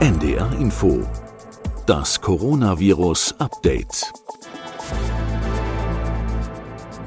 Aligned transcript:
NDR 0.00 0.50
Info. 0.58 1.06
Das 1.84 2.22
Coronavirus 2.22 3.34
Update. 3.38 4.10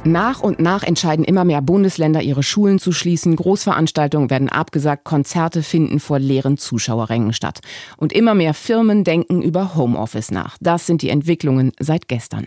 Nach 0.04 0.42
und 0.42 0.60
nach 0.60 0.84
entscheiden 0.84 1.26
immer 1.26 1.44
mehr 1.44 1.64
Bundesländer, 1.64 2.22
ihre 2.22 2.44
Schulen 2.44 2.78
zu 2.78 2.92
schließen. 2.92 3.36
Großveranstaltungen 3.36 4.30
werden 4.30 4.48
abgesagt, 4.48 5.06
Konzerte 5.06 5.64
finden 5.64 6.00
vor 6.00 6.20
leeren 6.20 6.60
Zuschauerrängen 6.60 7.34
statt. 7.34 7.62
Und 7.98 8.14
immer 8.14 8.36
mehr 8.36 8.54
Firmen 8.54 9.04
denken 9.04 9.42
über 9.42 9.74
Homeoffice 9.74 10.30
nach. 10.30 10.58
Das 10.62 10.86
sind 10.86 11.02
die 11.02 11.10
Entwicklungen 11.10 11.72
seit 11.80 12.08
gestern. 12.08 12.46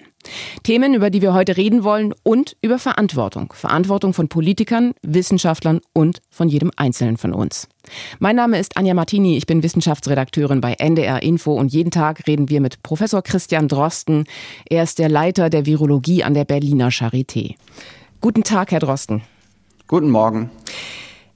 Themen, 0.62 0.94
über 0.94 1.10
die 1.10 1.22
wir 1.22 1.34
heute 1.34 1.56
reden 1.56 1.84
wollen 1.84 2.14
und 2.22 2.56
über 2.62 2.78
Verantwortung. 2.78 3.52
Verantwortung 3.52 4.12
von 4.12 4.28
Politikern, 4.28 4.92
Wissenschaftlern 5.02 5.80
und 5.92 6.20
von 6.30 6.48
jedem 6.48 6.70
Einzelnen 6.76 7.16
von 7.16 7.32
uns. 7.32 7.68
Mein 8.18 8.36
Name 8.36 8.58
ist 8.58 8.76
Anja 8.76 8.94
Martini, 8.94 9.36
ich 9.36 9.46
bin 9.46 9.62
Wissenschaftsredakteurin 9.62 10.60
bei 10.60 10.74
NDR 10.74 11.22
Info 11.22 11.52
und 11.52 11.72
jeden 11.72 11.90
Tag 11.90 12.26
reden 12.26 12.48
wir 12.48 12.60
mit 12.60 12.82
Professor 12.82 13.22
Christian 13.22 13.68
Drosten. 13.68 14.24
Er 14.68 14.82
ist 14.82 14.98
der 14.98 15.08
Leiter 15.08 15.50
der 15.50 15.66
Virologie 15.66 16.24
an 16.24 16.34
der 16.34 16.44
Berliner 16.44 16.88
Charité. 16.88 17.54
Guten 18.20 18.42
Tag, 18.42 18.72
Herr 18.72 18.80
Drosten. 18.80 19.22
Guten 19.86 20.10
Morgen. 20.10 20.50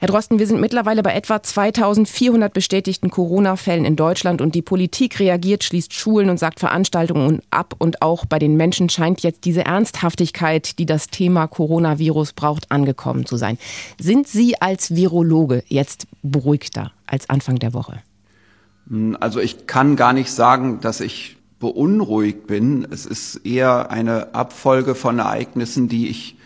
Herr 0.03 0.09
Drosten, 0.09 0.39
wir 0.39 0.47
sind 0.47 0.63
mittlerweile 0.63 1.03
bei 1.03 1.13
etwa 1.13 1.43
2400 1.43 2.55
bestätigten 2.55 3.11
Corona-Fällen 3.11 3.85
in 3.85 3.97
Deutschland 3.97 4.41
und 4.41 4.55
die 4.55 4.63
Politik 4.63 5.21
reagiert, 5.21 5.63
schließt 5.63 5.93
Schulen 5.93 6.31
und 6.31 6.39
sagt 6.39 6.59
Veranstaltungen 6.59 7.43
ab 7.51 7.75
und 7.77 8.01
auch 8.01 8.25
bei 8.25 8.39
den 8.39 8.57
Menschen 8.57 8.89
scheint 8.89 9.21
jetzt 9.21 9.45
diese 9.45 9.67
Ernsthaftigkeit, 9.67 10.79
die 10.79 10.87
das 10.87 11.09
Thema 11.09 11.49
Coronavirus 11.49 12.33
braucht, 12.33 12.71
angekommen 12.73 13.27
zu 13.27 13.37
sein. 13.37 13.59
Sind 14.01 14.27
Sie 14.27 14.59
als 14.59 14.97
Virologe 14.97 15.65
jetzt 15.67 16.07
beruhigter 16.23 16.93
als 17.05 17.29
Anfang 17.29 17.57
der 17.59 17.75
Woche? 17.75 18.01
Also 19.21 19.39
ich 19.39 19.67
kann 19.67 19.97
gar 19.97 20.15
nicht 20.15 20.31
sagen, 20.33 20.81
dass 20.81 21.01
ich 21.03 21.37
beunruhigt 21.59 22.47
bin. 22.47 22.87
Es 22.91 23.05
ist 23.05 23.45
eher 23.45 23.91
eine 23.91 24.35
Abfolge 24.35 24.95
von 24.95 25.19
Ereignissen, 25.19 25.89
die 25.89 26.09
ich 26.09 26.37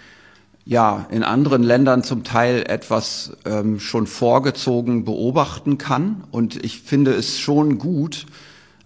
ja 0.65 1.07
in 1.11 1.23
anderen 1.23 1.63
Ländern 1.63 2.03
zum 2.03 2.25
Teil 2.25 2.65
etwas 2.67 3.37
ähm, 3.45 3.81
schon 3.81 4.07
vorgezogen 4.07 5.05
beobachten 5.05 5.79
kann. 5.79 6.25
Und 6.31 6.63
ich 6.65 6.81
finde 6.81 7.13
es 7.13 7.39
schon 7.39 7.79
gut, 7.79 8.27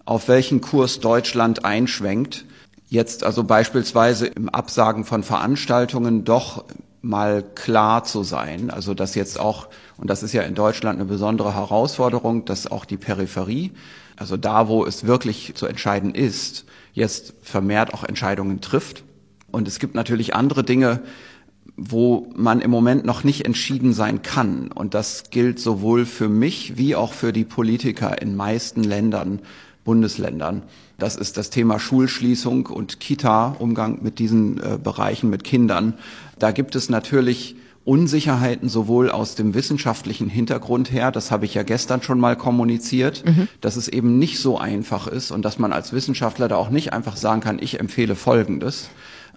auf 0.05 0.27
welchen 0.27 0.61
Kurs 0.61 0.99
Deutschland 0.99 1.65
einschwenkt. 1.65 2.45
Jetzt 2.89 3.23
also 3.23 3.43
beispielsweise 3.43 4.27
im 4.27 4.49
Absagen 4.49 5.05
von 5.05 5.23
Veranstaltungen 5.23 6.25
doch 6.25 6.65
mal 7.01 7.43
klar 7.55 8.03
zu 8.03 8.23
sein. 8.23 8.71
Also 8.71 8.93
dass 8.93 9.15
jetzt 9.15 9.39
auch, 9.39 9.67
und 9.97 10.09
das 10.09 10.23
ist 10.23 10.33
ja 10.33 10.41
in 10.41 10.55
Deutschland 10.55 10.99
eine 10.99 11.07
besondere 11.07 11.53
Herausforderung, 11.53 12.45
dass 12.45 12.69
auch 12.69 12.85
die 12.85 12.97
Peripherie, 12.97 13.71
also 14.17 14.35
da, 14.35 14.67
wo 14.67 14.85
es 14.85 15.05
wirklich 15.05 15.53
zu 15.55 15.65
entscheiden 15.65 16.13
ist, 16.13 16.65
jetzt 16.93 17.35
vermehrt 17.41 17.93
auch 17.93 18.03
Entscheidungen 18.03 18.59
trifft. 18.59 19.03
Und 19.51 19.67
es 19.67 19.79
gibt 19.79 19.95
natürlich 19.95 20.35
andere 20.35 20.63
Dinge, 20.63 21.01
wo 21.79 22.27
man 22.35 22.59
im 22.59 22.71
Moment 22.71 23.05
noch 23.05 23.23
nicht 23.23 23.45
entschieden 23.45 23.93
sein 23.93 24.21
kann. 24.21 24.71
Und 24.71 24.93
das 24.93 25.29
gilt 25.29 25.59
sowohl 25.59 26.05
für 26.05 26.27
mich 26.27 26.77
wie 26.77 26.95
auch 26.95 27.13
für 27.13 27.31
die 27.31 27.45
Politiker 27.45 28.21
in 28.21 28.35
meisten 28.35 28.83
Ländern, 28.83 29.39
Bundesländern. 29.85 30.63
Das 30.97 31.15
ist 31.15 31.37
das 31.37 31.49
Thema 31.49 31.79
Schulschließung 31.79 32.65
und 32.65 32.99
Kita, 32.99 33.55
Umgang 33.59 33.99
mit 34.01 34.19
diesen 34.19 34.61
äh, 34.61 34.77
Bereichen 34.77 35.29
mit 35.29 35.43
Kindern. 35.43 35.93
Da 36.37 36.51
gibt 36.51 36.75
es 36.75 36.89
natürlich 36.89 37.55
Unsicherheiten 37.85 38.69
sowohl 38.69 39.09
aus 39.09 39.35
dem 39.35 39.53
wissenschaftlichen 39.53 40.29
Hintergrund 40.29 40.91
her, 40.91 41.11
das 41.11 41.31
habe 41.31 41.45
ich 41.45 41.55
ja 41.55 41.63
gestern 41.63 42.03
schon 42.03 42.19
mal 42.19 42.35
kommuniziert, 42.35 43.23
mhm. 43.25 43.47
dass 43.61 43.77
es 43.77 43.87
eben 43.87 44.19
nicht 44.19 44.39
so 44.39 44.59
einfach 44.59 45.07
ist 45.07 45.31
und 45.31 45.43
dass 45.43 45.57
man 45.57 45.73
als 45.73 45.93
Wissenschaftler 45.93 46.47
da 46.49 46.57
auch 46.57 46.69
nicht 46.69 46.93
einfach 46.93 47.15
sagen 47.15 47.41
kann, 47.41 47.57
ich 47.59 47.79
empfehle 47.79 48.15
Folgendes, 48.15 48.89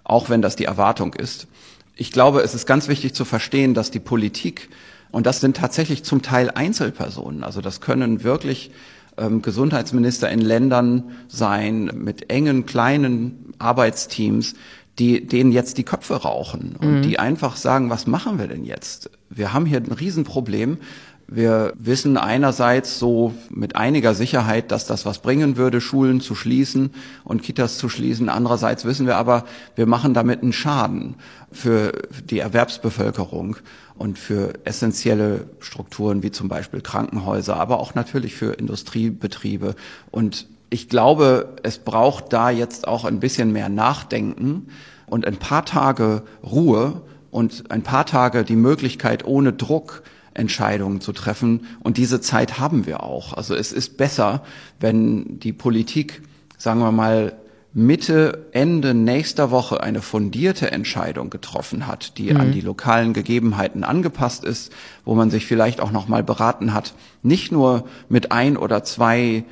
auch 0.03 0.29
wenn 0.29 0.43
das 0.43 0.55
die 0.55 0.65
Erwartung 0.65 1.13
ist. 1.13 1.47
Ich 1.95 2.11
glaube, 2.11 2.41
es 2.41 2.53
ist 2.55 2.65
ganz 2.65 2.87
wichtig 2.87 3.13
zu 3.13 3.25
verstehen, 3.25 3.73
dass 3.73 3.91
die 3.91 3.99
Politik, 3.99 4.69
und 5.11 5.25
das 5.25 5.41
sind 5.41 5.57
tatsächlich 5.57 6.03
zum 6.03 6.21
Teil 6.21 6.49
Einzelpersonen, 6.49 7.43
also 7.43 7.61
das 7.61 7.81
können 7.81 8.23
wirklich 8.23 8.71
ähm, 9.17 9.41
Gesundheitsminister 9.41 10.29
in 10.29 10.41
Ländern 10.41 11.11
sein 11.27 11.91
mit 11.95 12.31
engen, 12.31 12.65
kleinen 12.65 13.53
Arbeitsteams, 13.59 14.55
die 14.99 15.25
denen 15.25 15.51
jetzt 15.51 15.77
die 15.77 15.83
Köpfe 15.83 16.15
rauchen 16.15 16.75
und 16.79 16.97
mhm. 16.97 17.01
die 17.01 17.17
einfach 17.17 17.55
sagen, 17.55 17.89
was 17.89 18.05
machen 18.05 18.37
wir 18.37 18.47
denn 18.47 18.63
jetzt? 18.63 19.09
Wir 19.29 19.53
haben 19.53 19.65
hier 19.65 19.79
ein 19.79 19.91
Riesenproblem. 19.91 20.77
Wir 21.27 21.73
wissen 21.77 22.17
einerseits 22.17 22.99
so 22.99 23.33
mit 23.49 23.75
einiger 23.75 24.13
Sicherheit, 24.13 24.71
dass 24.71 24.85
das 24.85 25.05
was 25.05 25.19
bringen 25.19 25.55
würde, 25.57 25.79
Schulen 25.79 26.19
zu 26.21 26.35
schließen 26.35 26.91
und 27.23 27.41
Kitas 27.43 27.77
zu 27.77 27.87
schließen. 27.87 28.29
Andererseits 28.29 28.83
wissen 28.85 29.07
wir 29.07 29.15
aber, 29.15 29.45
wir 29.75 29.85
machen 29.85 30.13
damit 30.13 30.43
einen 30.43 30.53
Schaden 30.53 31.15
für 31.51 31.93
die 32.29 32.39
Erwerbsbevölkerung 32.39 33.55
und 33.95 34.19
für 34.19 34.53
essentielle 34.65 35.47
Strukturen 35.59 36.23
wie 36.23 36.31
zum 36.31 36.49
Beispiel 36.49 36.81
Krankenhäuser, 36.81 37.55
aber 37.55 37.79
auch 37.79 37.95
natürlich 37.95 38.35
für 38.35 38.53
Industriebetriebe. 38.53 39.75
Und 40.11 40.47
ich 40.69 40.89
glaube, 40.89 41.55
es 41.63 41.79
braucht 41.79 42.33
da 42.33 42.49
jetzt 42.49 42.87
auch 42.87 43.05
ein 43.05 43.19
bisschen 43.19 43.51
mehr 43.53 43.69
Nachdenken 43.69 44.67
und 45.05 45.25
ein 45.25 45.37
paar 45.37 45.65
Tage 45.65 46.23
Ruhe 46.43 47.01
und 47.31 47.71
ein 47.71 47.81
paar 47.81 48.05
Tage 48.05 48.43
die 48.43 48.55
Möglichkeit 48.55 49.25
ohne 49.25 49.53
Druck 49.53 50.03
Entscheidungen 50.33 51.01
zu 51.01 51.11
treffen. 51.13 51.67
Und 51.81 51.97
diese 51.97 52.21
Zeit 52.21 52.59
haben 52.59 52.85
wir 52.85 53.03
auch. 53.03 53.33
Also 53.33 53.55
es 53.55 53.71
ist 53.71 53.97
besser, 53.97 54.43
wenn 54.79 55.39
die 55.39 55.53
Politik, 55.53 56.21
sagen 56.57 56.79
wir 56.79 56.91
mal, 56.91 57.33
Mitte, 57.75 58.45
Ende 58.51 58.93
nächster 58.93 59.49
Woche 59.49 59.81
eine 59.81 60.03
fundierte 60.03 60.71
Entscheidung 60.71 61.31
getroffen 61.31 61.87
hat, 61.87 62.19
die 62.19 62.31
mhm. 62.31 62.39
an 62.39 62.51
die 62.51 62.61
lokalen 62.61 63.13
Gegebenheiten 63.13 63.83
angepasst 63.83 64.43
ist, 64.43 64.71
wo 65.05 65.15
man 65.15 65.31
sich 65.31 65.47
vielleicht 65.47 65.81
auch 65.81 65.91
noch 65.91 66.07
mal 66.07 66.23
beraten 66.23 66.73
hat, 66.73 66.93
nicht 67.23 67.51
nur 67.51 67.85
mit 68.09 68.31
ein 68.31 68.57
oder 68.57 68.83
zwei 68.83 69.43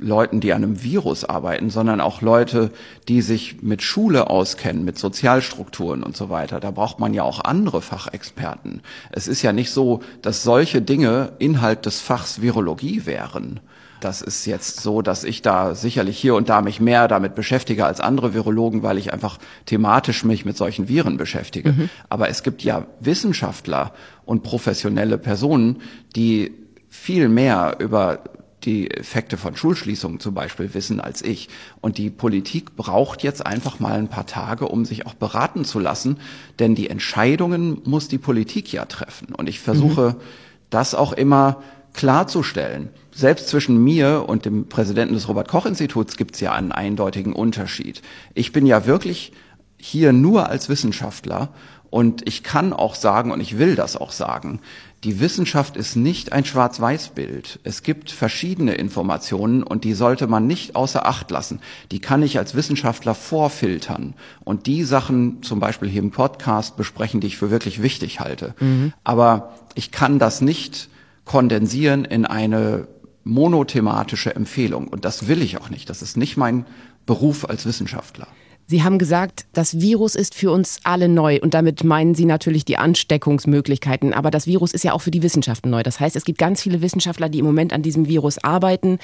Leuten, 0.00 0.40
die 0.40 0.52
an 0.52 0.64
einem 0.64 0.82
Virus 0.82 1.24
arbeiten, 1.24 1.70
sondern 1.70 2.00
auch 2.00 2.22
Leute, 2.22 2.70
die 3.08 3.22
sich 3.22 3.62
mit 3.62 3.82
Schule 3.82 4.30
auskennen, 4.30 4.84
mit 4.84 4.98
Sozialstrukturen 4.98 6.02
und 6.02 6.16
so 6.16 6.30
weiter. 6.30 6.60
Da 6.60 6.70
braucht 6.70 6.98
man 6.98 7.14
ja 7.14 7.22
auch 7.22 7.44
andere 7.44 7.82
Fachexperten. 7.82 8.82
Es 9.10 9.28
ist 9.28 9.42
ja 9.42 9.52
nicht 9.52 9.70
so, 9.70 10.00
dass 10.22 10.42
solche 10.42 10.82
Dinge 10.82 11.32
Inhalt 11.38 11.86
des 11.86 12.00
Fachs 12.00 12.40
Virologie 12.40 13.06
wären. 13.06 13.60
Das 14.00 14.22
ist 14.22 14.46
jetzt 14.46 14.80
so, 14.80 15.02
dass 15.02 15.24
ich 15.24 15.42
da 15.42 15.74
sicherlich 15.74 16.18
hier 16.18 16.34
und 16.34 16.48
da 16.48 16.62
mich 16.62 16.80
mehr 16.80 17.06
damit 17.06 17.34
beschäftige 17.34 17.84
als 17.84 18.00
andere 18.00 18.32
Virologen, 18.32 18.82
weil 18.82 18.96
ich 18.96 19.12
einfach 19.12 19.38
thematisch 19.66 20.24
mich 20.24 20.44
mit 20.44 20.56
solchen 20.56 20.88
Viren 20.88 21.18
beschäftige. 21.18 21.72
Mhm. 21.72 21.90
Aber 22.08 22.28
es 22.28 22.42
gibt 22.42 22.62
ja 22.62 22.86
Wissenschaftler 23.00 23.92
und 24.24 24.42
professionelle 24.42 25.18
Personen, 25.18 25.82
die 26.16 26.54
viel 26.88 27.28
mehr 27.28 27.76
über 27.78 28.20
die 28.64 28.90
Effekte 28.90 29.36
von 29.36 29.56
Schulschließungen 29.56 30.20
zum 30.20 30.34
Beispiel 30.34 30.74
wissen 30.74 31.00
als 31.00 31.22
ich. 31.22 31.48
Und 31.80 31.98
die 31.98 32.10
Politik 32.10 32.76
braucht 32.76 33.22
jetzt 33.22 33.44
einfach 33.44 33.80
mal 33.80 33.98
ein 33.98 34.08
paar 34.08 34.26
Tage, 34.26 34.68
um 34.68 34.84
sich 34.84 35.06
auch 35.06 35.14
beraten 35.14 35.64
zu 35.64 35.78
lassen, 35.78 36.18
denn 36.58 36.74
die 36.74 36.90
Entscheidungen 36.90 37.80
muss 37.84 38.08
die 38.08 38.18
Politik 38.18 38.72
ja 38.72 38.84
treffen. 38.84 39.34
Und 39.34 39.48
ich 39.48 39.60
versuche 39.60 40.16
mhm. 40.18 40.22
das 40.70 40.94
auch 40.94 41.12
immer 41.12 41.62
klarzustellen. 41.92 42.90
Selbst 43.12 43.48
zwischen 43.48 43.82
mir 43.82 44.24
und 44.28 44.44
dem 44.44 44.68
Präsidenten 44.68 45.14
des 45.14 45.28
Robert 45.28 45.48
Koch 45.48 45.66
Instituts 45.66 46.16
gibt 46.16 46.34
es 46.34 46.40
ja 46.40 46.52
einen 46.52 46.72
eindeutigen 46.72 47.32
Unterschied. 47.32 48.02
Ich 48.34 48.52
bin 48.52 48.66
ja 48.66 48.86
wirklich 48.86 49.32
hier 49.76 50.12
nur 50.12 50.48
als 50.48 50.68
Wissenschaftler 50.68 51.48
und 51.90 52.26
ich 52.26 52.44
kann 52.44 52.72
auch 52.72 52.94
sagen, 52.94 53.32
und 53.32 53.40
ich 53.40 53.58
will 53.58 53.74
das 53.74 53.96
auch 53.96 54.12
sagen, 54.12 54.60
die 55.04 55.18
Wissenschaft 55.18 55.76
ist 55.76 55.96
nicht 55.96 56.32
ein 56.32 56.44
Schwarz-Weiß-Bild. 56.44 57.60
Es 57.64 57.82
gibt 57.82 58.10
verschiedene 58.10 58.74
Informationen 58.74 59.62
und 59.62 59.84
die 59.84 59.94
sollte 59.94 60.26
man 60.26 60.46
nicht 60.46 60.76
außer 60.76 61.06
Acht 61.06 61.30
lassen. 61.30 61.60
Die 61.90 62.00
kann 62.00 62.22
ich 62.22 62.36
als 62.36 62.54
Wissenschaftler 62.54 63.14
vorfiltern 63.14 64.12
und 64.44 64.66
die 64.66 64.84
Sachen 64.84 65.42
zum 65.42 65.58
Beispiel 65.58 65.88
hier 65.88 66.02
im 66.02 66.10
Podcast 66.10 66.76
besprechen, 66.76 67.20
die 67.20 67.28
ich 67.28 67.38
für 67.38 67.50
wirklich 67.50 67.82
wichtig 67.82 68.20
halte. 68.20 68.54
Mhm. 68.60 68.92
Aber 69.02 69.54
ich 69.74 69.90
kann 69.90 70.18
das 70.18 70.42
nicht 70.42 70.90
kondensieren 71.24 72.04
in 72.04 72.26
eine 72.26 72.86
monothematische 73.24 74.34
Empfehlung 74.34 74.86
und 74.88 75.06
das 75.06 75.28
will 75.28 75.40
ich 75.40 75.58
auch 75.58 75.70
nicht. 75.70 75.88
Das 75.88 76.02
ist 76.02 76.18
nicht 76.18 76.36
mein 76.36 76.66
Beruf 77.06 77.48
als 77.48 77.64
Wissenschaftler. 77.64 78.26
Sie 78.70 78.84
haben 78.84 79.00
gesagt, 79.00 79.46
das 79.52 79.80
Virus 79.80 80.14
ist 80.14 80.32
für 80.32 80.52
uns 80.52 80.78
alle 80.84 81.08
neu 81.08 81.40
und 81.42 81.54
damit 81.54 81.82
meinen 81.82 82.14
Sie 82.14 82.24
natürlich 82.24 82.64
die 82.64 82.76
Ansteckungsmöglichkeiten. 82.76 84.14
Aber 84.14 84.30
das 84.30 84.46
Virus 84.46 84.72
ist 84.72 84.84
ja 84.84 84.92
auch 84.92 85.00
für 85.00 85.10
die 85.10 85.24
Wissenschaften 85.24 85.70
neu. 85.70 85.82
Das 85.82 85.98
heißt, 85.98 86.14
es 86.14 86.24
gibt 86.24 86.38
ganz 86.38 86.62
viele 86.62 86.80
Wissenschaftler, 86.80 87.28
die 87.28 87.40
im 87.40 87.46
Moment 87.46 87.72
an 87.72 87.82
diesem 87.82 88.06
Virus 88.06 88.38
arbeiten 88.38 89.00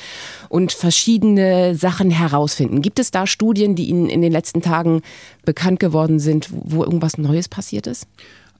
und 0.48 0.70
verschiedene 0.70 1.74
Sachen 1.74 2.12
herausfinden. 2.12 2.80
Gibt 2.80 3.00
es 3.00 3.10
da 3.10 3.26
Studien, 3.26 3.74
die 3.74 3.86
Ihnen 3.86 4.08
in 4.08 4.22
den 4.22 4.30
letzten 4.30 4.62
Tagen 4.62 5.02
bekannt 5.44 5.80
geworden 5.80 6.20
sind, 6.20 6.48
wo 6.52 6.84
irgendwas 6.84 7.18
Neues 7.18 7.48
passiert 7.48 7.88
ist? 7.88 8.06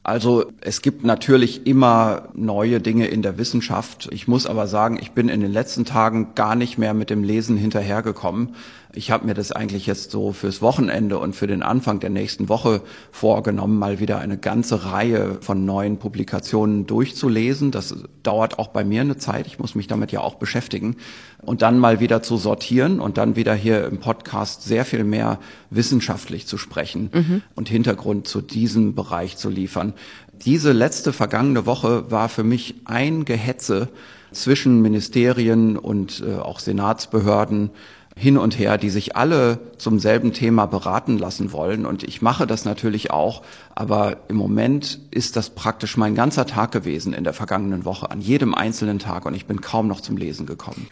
Also 0.07 0.53
es 0.61 0.83
gibt 0.83 1.05
natürlich 1.05 1.67
immer 1.67 2.29
neue 2.33 2.81
Dinge 2.81 3.09
in 3.09 3.23
der 3.23 3.39
Wissenschaft. 3.39 4.09
Ich 4.13 4.29
muss 4.29 4.47
aber 4.47 4.69
sagen, 4.69 4.99
ich 5.03 5.11
bin 5.11 5.29
in 5.29 5.41
den 5.41 5.53
letzten 5.53 5.85
Tagen 5.85 6.29
gar 6.37 6.55
nicht 6.55 6.79
mehr 6.79 6.95
mit 6.95 7.11
dem 7.11 7.25
Lesen 7.25 7.57
hinterhergekommen. 7.57 8.55
Ich 8.97 9.11
habe 9.11 9.27
mir 9.27 9.35
das 9.35 9.53
eigentlich 9.53 9.85
jetzt 9.85 10.11
so 10.11 10.33
fürs 10.33 10.63
Wochenende 10.63 11.19
und 11.19 11.37
für 11.37 11.47
den 11.47 11.63
Anfang 11.63 12.01
der 12.01 12.09
nächsten 12.09 12.49
Woche 12.49 12.81
vorgenommen, 13.11 13.79
mal 13.79 14.01
wieder 14.01 14.21
eine 14.21 14.39
ganze 14.39 14.87
Reihe 14.87 15.37
von 15.43 15.67
neuen 15.67 15.99
Publikationen 15.99 16.87
durchzulesen. 16.87 17.71
Das 17.71 17.95
dauert 18.23 18.59
auch 18.59 18.69
bei 18.69 18.85
mir 18.85 19.03
eine 19.03 19.19
Zeit. 19.19 19.47
Ich 19.47 19.59
muss 19.59 19.75
mich 19.75 19.87
damit 19.87 20.13
ja 20.13 20.21
auch 20.21 20.37
beschäftigen. 20.37 20.97
Und 21.43 21.61
dann 21.61 21.79
mal 21.79 22.01
wieder 22.01 22.23
zu 22.23 22.39
sortieren 22.39 22.99
und 22.99 23.19
dann 23.19 23.37
wieder 23.37 23.55
hier 23.55 23.85
im 23.85 23.99
Podcast 23.99 24.63
sehr 24.63 24.87
viel 24.87 25.05
mehr 25.05 25.41
wissenschaftlich 25.69 26.47
zu 26.47 26.57
sprechen 26.57 27.11
mhm. 27.13 27.43
und 27.55 27.69
Hintergrund 27.69 28.27
zu 28.27 28.41
diesem 28.41 28.95
Bereich 28.95 29.37
zu 29.37 29.51
liefern. 29.51 29.93
Diese 30.33 30.73
letzte 30.73 31.13
vergangene 31.13 31.67
Woche 31.67 32.11
war 32.11 32.31
für 32.31 32.45
mich 32.45 32.77
ein 32.87 33.27
Gehetze 33.27 33.91
zwischen 34.33 34.81
Ministerien 34.81 35.77
und 35.77 36.23
äh, 36.27 36.37
auch 36.37 36.61
Senatsbehörden 36.61 37.71
hin 38.19 38.39
und 38.39 38.59
her, 38.59 38.79
die 38.79 38.89
sich 38.89 39.15
alle 39.15 39.59
zum 39.77 39.99
selben 39.99 40.33
Thema 40.33 40.65
beraten 40.65 41.19
lassen 41.19 41.53
wollen. 41.53 41.85
Und 41.85 42.03
ich 42.03 42.23
mache 42.23 42.47
das 42.47 42.65
natürlich 42.65 43.11
auch, 43.11 43.43
aber 43.75 44.17
im 44.29 44.37
Moment 44.37 44.99
ist 45.11 45.37
das 45.37 45.51
praktisch 45.51 45.99
mein 45.99 46.15
ganzer 46.15 46.47
Tag 46.47 46.73
gewesen 46.73 47.13
in 47.13 47.25
der 47.25 47.35
vergangenen 47.35 47.85
Woche, 47.85 48.11
an 48.11 48.23
jedem 48.23 48.55
einzelnen 48.55 48.99
Tag. 48.99 49.27
Und 49.27 49.35
ich 49.35 49.45
bin 49.45 49.61
kaum 49.61 49.87
noch 49.87 50.01
zum 50.01 50.17
Lesen 50.17 50.47
gekommen. 50.47 50.89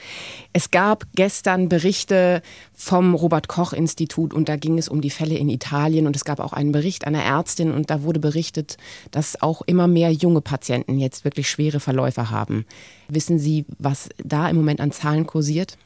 Es 0.52 0.70
gab 0.70 1.06
gestern 1.14 1.70
Berichte 1.70 2.42
vom 2.74 3.14
Robert 3.14 3.48
Koch 3.48 3.72
Institut 3.72 4.34
und 4.34 4.50
da 4.50 4.56
ging 4.56 4.76
es 4.76 4.90
um 4.90 5.00
die 5.00 5.08
Fälle 5.08 5.36
in 5.36 5.48
Italien 5.48 6.06
und 6.06 6.16
es 6.16 6.26
gab 6.26 6.40
auch 6.40 6.52
einen 6.52 6.72
Bericht 6.72 7.06
einer 7.06 7.22
Ärztin 7.22 7.72
und 7.72 7.88
da 7.88 8.02
wurde 8.02 8.20
berichtet, 8.20 8.76
dass 9.12 9.40
auch 9.40 9.62
immer 9.62 9.88
mehr 9.88 10.12
junge 10.12 10.42
Patienten 10.42 10.98
jetzt 10.98 11.24
wirklich 11.24 11.48
schwere 11.48 11.80
Verläufe 11.80 12.30
haben. 12.30 12.66
Wissen 13.08 13.38
Sie, 13.38 13.64
was 13.78 14.10
da 14.22 14.46
im 14.50 14.56
Moment 14.56 14.82
an 14.82 14.92
Zahlen 14.92 15.26
kursiert? 15.26 15.78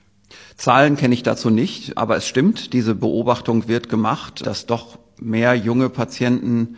Zahlen 0.57 0.97
kenne 0.97 1.15
ich 1.15 1.23
dazu 1.23 1.51
nicht, 1.51 1.97
aber 1.97 2.17
es 2.17 2.27
stimmt, 2.27 2.73
diese 2.73 2.95
Beobachtung 2.95 3.69
wird 3.69 3.89
gemacht, 3.89 4.47
dass 4.47 4.67
doch 4.67 4.99
mehr 5.21 5.55
junge 5.55 5.89
Patienten 5.89 6.77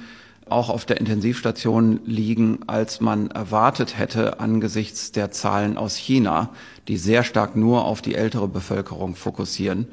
auch 0.49 0.69
auf 0.69 0.85
der 0.85 0.99
Intensivstation 0.99 2.01
liegen, 2.05 2.61
als 2.67 3.01
man 3.01 3.31
erwartet 3.31 3.99
hätte 3.99 4.41
angesichts 4.41 5.13
der 5.13 5.31
Zahlen 5.31 5.77
aus 5.77 5.97
China, 5.97 6.51
die 6.89 6.97
sehr 6.97 7.23
stark 7.23 7.57
nur 7.57 7.85
auf 7.85 8.03
die 8.03 8.17
ältere 8.17 8.49
Bevölkerung 8.49 9.15
fokussieren. 9.15 9.87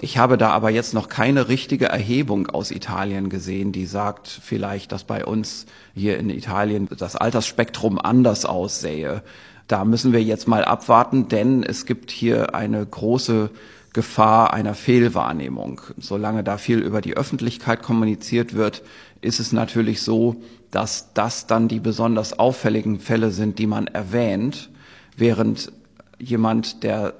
Ich 0.00 0.18
habe 0.18 0.38
da 0.38 0.50
aber 0.50 0.70
jetzt 0.70 0.92
noch 0.92 1.08
keine 1.08 1.48
richtige 1.48 1.86
Erhebung 1.86 2.48
aus 2.48 2.70
Italien 2.70 3.28
gesehen, 3.28 3.70
die 3.72 3.86
sagt 3.86 4.28
vielleicht, 4.28 4.90
dass 4.92 5.04
bei 5.04 5.24
uns 5.24 5.66
hier 5.94 6.18
in 6.18 6.30
Italien 6.30 6.88
das 6.98 7.14
Altersspektrum 7.16 7.98
anders 7.98 8.44
aussähe. 8.44 9.22
Da 9.66 9.84
müssen 9.84 10.12
wir 10.12 10.22
jetzt 10.22 10.46
mal 10.46 10.64
abwarten, 10.64 11.28
denn 11.28 11.62
es 11.62 11.86
gibt 11.86 12.10
hier 12.10 12.54
eine 12.54 12.84
große 12.84 13.50
Gefahr 13.94 14.52
einer 14.52 14.74
Fehlwahrnehmung. 14.74 15.80
Solange 15.96 16.44
da 16.44 16.58
viel 16.58 16.80
über 16.80 17.00
die 17.00 17.16
Öffentlichkeit 17.16 17.82
kommuniziert 17.82 18.54
wird, 18.54 18.82
ist 19.20 19.40
es 19.40 19.52
natürlich 19.52 20.02
so, 20.02 20.36
dass 20.70 21.14
das 21.14 21.46
dann 21.46 21.68
die 21.68 21.80
besonders 21.80 22.38
auffälligen 22.38 22.98
Fälle 22.98 23.30
sind, 23.30 23.58
die 23.58 23.68
man 23.68 23.86
erwähnt, 23.86 24.70
während 25.16 25.72
jemand, 26.18 26.82
der 26.82 27.14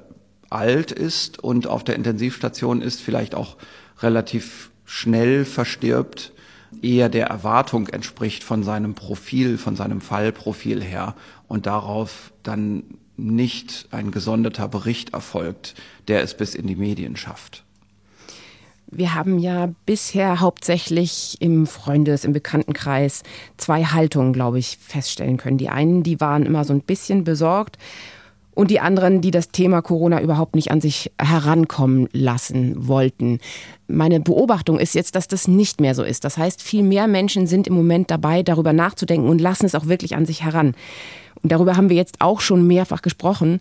alt 0.50 0.92
ist 0.92 1.38
und 1.38 1.66
auf 1.66 1.84
der 1.84 1.94
Intensivstation 1.94 2.82
ist, 2.82 3.00
vielleicht 3.00 3.34
auch 3.34 3.56
relativ 4.00 4.70
schnell 4.84 5.44
verstirbt, 5.44 6.32
eher 6.82 7.08
der 7.08 7.26
Erwartung 7.26 7.88
entspricht 7.88 8.44
von 8.44 8.62
seinem 8.62 8.94
Profil, 8.94 9.58
von 9.58 9.76
seinem 9.76 10.00
Fallprofil 10.00 10.82
her 10.82 11.14
und 11.48 11.66
darauf 11.66 12.32
dann 12.42 12.84
nicht 13.16 13.88
ein 13.90 14.10
gesonderter 14.10 14.68
Bericht 14.68 15.14
erfolgt, 15.14 15.74
der 16.08 16.22
es 16.22 16.36
bis 16.36 16.54
in 16.54 16.66
die 16.66 16.76
Medien 16.76 17.16
schafft. 17.16 17.64
Wir 18.86 19.14
haben 19.14 19.38
ja 19.38 19.72
bisher 19.86 20.40
hauptsächlich 20.40 21.36
im 21.40 21.66
Freundes-, 21.66 22.24
im 22.24 22.32
Bekanntenkreis 22.32 23.22
zwei 23.56 23.84
Haltungen, 23.84 24.32
glaube 24.32 24.58
ich, 24.58 24.78
feststellen 24.78 25.36
können. 25.36 25.58
Die 25.58 25.68
einen, 25.68 26.02
die 26.02 26.20
waren 26.20 26.46
immer 26.46 26.64
so 26.64 26.72
ein 26.72 26.80
bisschen 26.80 27.24
besorgt 27.24 27.78
und 28.54 28.70
die 28.70 28.80
anderen, 28.80 29.20
die 29.20 29.30
das 29.30 29.48
Thema 29.48 29.82
Corona 29.82 30.20
überhaupt 30.20 30.54
nicht 30.54 30.70
an 30.70 30.80
sich 30.80 31.12
herankommen 31.20 32.08
lassen 32.12 32.88
wollten. 32.88 33.40
Meine 33.88 34.20
Beobachtung 34.20 34.78
ist 34.78 34.94
jetzt, 34.94 35.16
dass 35.16 35.28
das 35.28 35.48
nicht 35.48 35.80
mehr 35.80 35.94
so 35.94 36.02
ist. 36.02 36.24
Das 36.24 36.38
heißt, 36.38 36.62
viel 36.62 36.82
mehr 36.82 37.08
Menschen 37.08 37.46
sind 37.46 37.66
im 37.66 37.74
Moment 37.74 38.10
dabei, 38.10 38.42
darüber 38.42 38.72
nachzudenken 38.72 39.28
und 39.28 39.40
lassen 39.40 39.66
es 39.66 39.74
auch 39.74 39.86
wirklich 39.86 40.14
an 40.16 40.26
sich 40.26 40.44
heran. 40.44 40.74
Und 41.42 41.52
darüber 41.52 41.76
haben 41.76 41.90
wir 41.90 41.96
jetzt 41.96 42.20
auch 42.20 42.40
schon 42.40 42.66
mehrfach 42.66 43.02
gesprochen. 43.02 43.60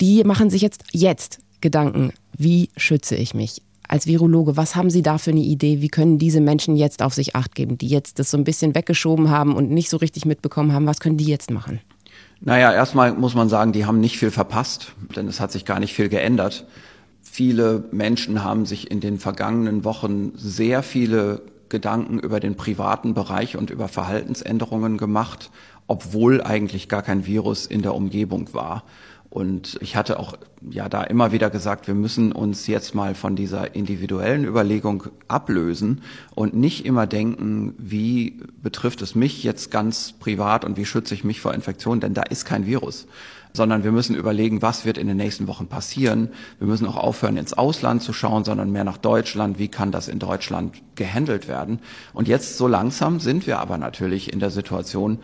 Die 0.00 0.24
machen 0.24 0.50
sich 0.50 0.62
jetzt, 0.62 0.84
jetzt 0.92 1.40
Gedanken, 1.60 2.12
wie 2.36 2.70
schütze 2.76 3.16
ich 3.16 3.34
mich? 3.34 3.62
Als 3.88 4.06
Virologe, 4.06 4.56
was 4.56 4.76
haben 4.76 4.90
Sie 4.90 5.02
da 5.02 5.16
für 5.16 5.30
eine 5.30 5.40
Idee? 5.40 5.80
Wie 5.80 5.88
können 5.88 6.18
diese 6.18 6.40
Menschen 6.40 6.76
jetzt 6.76 7.02
auf 7.02 7.14
sich 7.14 7.34
acht 7.34 7.54
geben, 7.54 7.78
die 7.78 7.88
jetzt 7.88 8.18
das 8.18 8.30
so 8.30 8.36
ein 8.36 8.44
bisschen 8.44 8.74
weggeschoben 8.74 9.30
haben 9.30 9.56
und 9.56 9.70
nicht 9.70 9.88
so 9.88 9.96
richtig 9.96 10.26
mitbekommen 10.26 10.72
haben? 10.72 10.86
Was 10.86 11.00
können 11.00 11.16
die 11.16 11.24
jetzt 11.24 11.50
machen? 11.50 11.80
Naja, 12.40 12.72
erstmal 12.72 13.12
muss 13.12 13.34
man 13.34 13.48
sagen, 13.48 13.72
die 13.72 13.84
haben 13.84 14.00
nicht 14.00 14.18
viel 14.18 14.30
verpasst, 14.30 14.92
denn 15.16 15.26
es 15.26 15.40
hat 15.40 15.50
sich 15.50 15.64
gar 15.64 15.80
nicht 15.80 15.94
viel 15.94 16.08
geändert. 16.08 16.66
Viele 17.20 17.84
Menschen 17.90 18.44
haben 18.44 18.64
sich 18.64 18.90
in 18.90 19.00
den 19.00 19.18
vergangenen 19.18 19.84
Wochen 19.84 20.32
sehr 20.36 20.82
viele 20.82 21.42
Gedanken 21.68 22.18
über 22.18 22.40
den 22.40 22.56
privaten 22.56 23.12
Bereich 23.12 23.56
und 23.56 23.70
über 23.70 23.88
Verhaltensänderungen 23.88 24.98
gemacht, 24.98 25.50
obwohl 25.86 26.42
eigentlich 26.42 26.88
gar 26.88 27.02
kein 27.02 27.26
Virus 27.26 27.66
in 27.66 27.82
der 27.82 27.94
Umgebung 27.94 28.54
war. 28.54 28.84
Und 29.30 29.78
ich 29.82 29.94
hatte 29.94 30.18
auch 30.18 30.34
ja 30.70 30.88
da 30.88 31.02
immer 31.02 31.32
wieder 31.32 31.50
gesagt, 31.50 31.86
wir 31.86 31.94
müssen 31.94 32.32
uns 32.32 32.66
jetzt 32.66 32.94
mal 32.94 33.14
von 33.14 33.36
dieser 33.36 33.74
individuellen 33.74 34.44
Überlegung 34.44 35.04
ablösen 35.28 36.00
und 36.34 36.54
nicht 36.54 36.86
immer 36.86 37.06
denken, 37.06 37.74
wie 37.78 38.40
betrifft 38.62 39.02
es 39.02 39.14
mich 39.14 39.44
jetzt 39.44 39.70
ganz 39.70 40.14
privat 40.18 40.64
und 40.64 40.78
wie 40.78 40.86
schütze 40.86 41.14
ich 41.14 41.24
mich 41.24 41.40
vor 41.40 41.52
Infektionen, 41.52 42.00
denn 42.00 42.14
da 42.14 42.22
ist 42.22 42.46
kein 42.46 42.66
Virus 42.66 43.06
sondern 43.52 43.84
wir 43.84 43.92
müssen 43.92 44.14
überlegen, 44.14 44.62
was 44.62 44.84
wird 44.84 44.98
in 44.98 45.06
den 45.06 45.16
nächsten 45.16 45.48
Wochen 45.48 45.66
passieren. 45.66 46.28
Wir 46.58 46.66
müssen 46.66 46.86
auch 46.86 46.96
aufhören, 46.96 47.36
ins 47.36 47.52
Ausland 47.52 48.02
zu 48.02 48.12
schauen, 48.12 48.44
sondern 48.44 48.70
mehr 48.70 48.84
nach 48.84 48.98
Deutschland. 48.98 49.58
Wie 49.58 49.68
kann 49.68 49.90
das 49.90 50.08
in 50.08 50.18
Deutschland 50.18 50.76
gehandelt 50.94 51.48
werden? 51.48 51.80
Und 52.12 52.28
jetzt 52.28 52.56
so 52.56 52.68
langsam 52.68 53.20
sind 53.20 53.46
wir 53.46 53.58
aber 53.58 53.78
natürlich 53.78 54.32
in 54.32 54.38
der 54.38 54.50
Situation, 54.50 55.18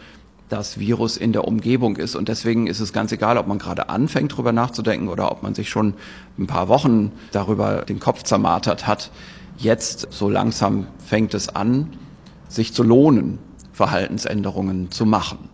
das 0.48 0.78
Virus 0.78 1.16
in 1.16 1.32
der 1.32 1.46
Umgebung 1.46 1.96
ist. 1.96 2.14
Und 2.14 2.28
deswegen 2.28 2.66
ist 2.66 2.80
es 2.80 2.92
ganz 2.92 3.12
egal, 3.12 3.38
ob 3.38 3.46
man 3.46 3.58
gerade 3.58 3.88
anfängt, 3.88 4.32
darüber 4.32 4.52
nachzudenken 4.52 5.08
oder 5.08 5.32
ob 5.32 5.42
man 5.42 5.54
sich 5.54 5.68
schon 5.68 5.94
ein 6.38 6.46
paar 6.46 6.68
Wochen 6.68 7.12
darüber 7.32 7.82
den 7.82 7.98
Kopf 7.98 8.22
zermartert 8.22 8.86
hat. 8.86 9.10
Jetzt 9.56 10.08
so 10.10 10.28
langsam 10.28 10.86
fängt 10.98 11.34
es 11.34 11.48
an, 11.48 11.90
sich 12.48 12.72
zu 12.72 12.82
lohnen, 12.82 13.38
Verhaltensänderungen 13.72 14.90
zu 14.90 15.06
machen. 15.06 15.50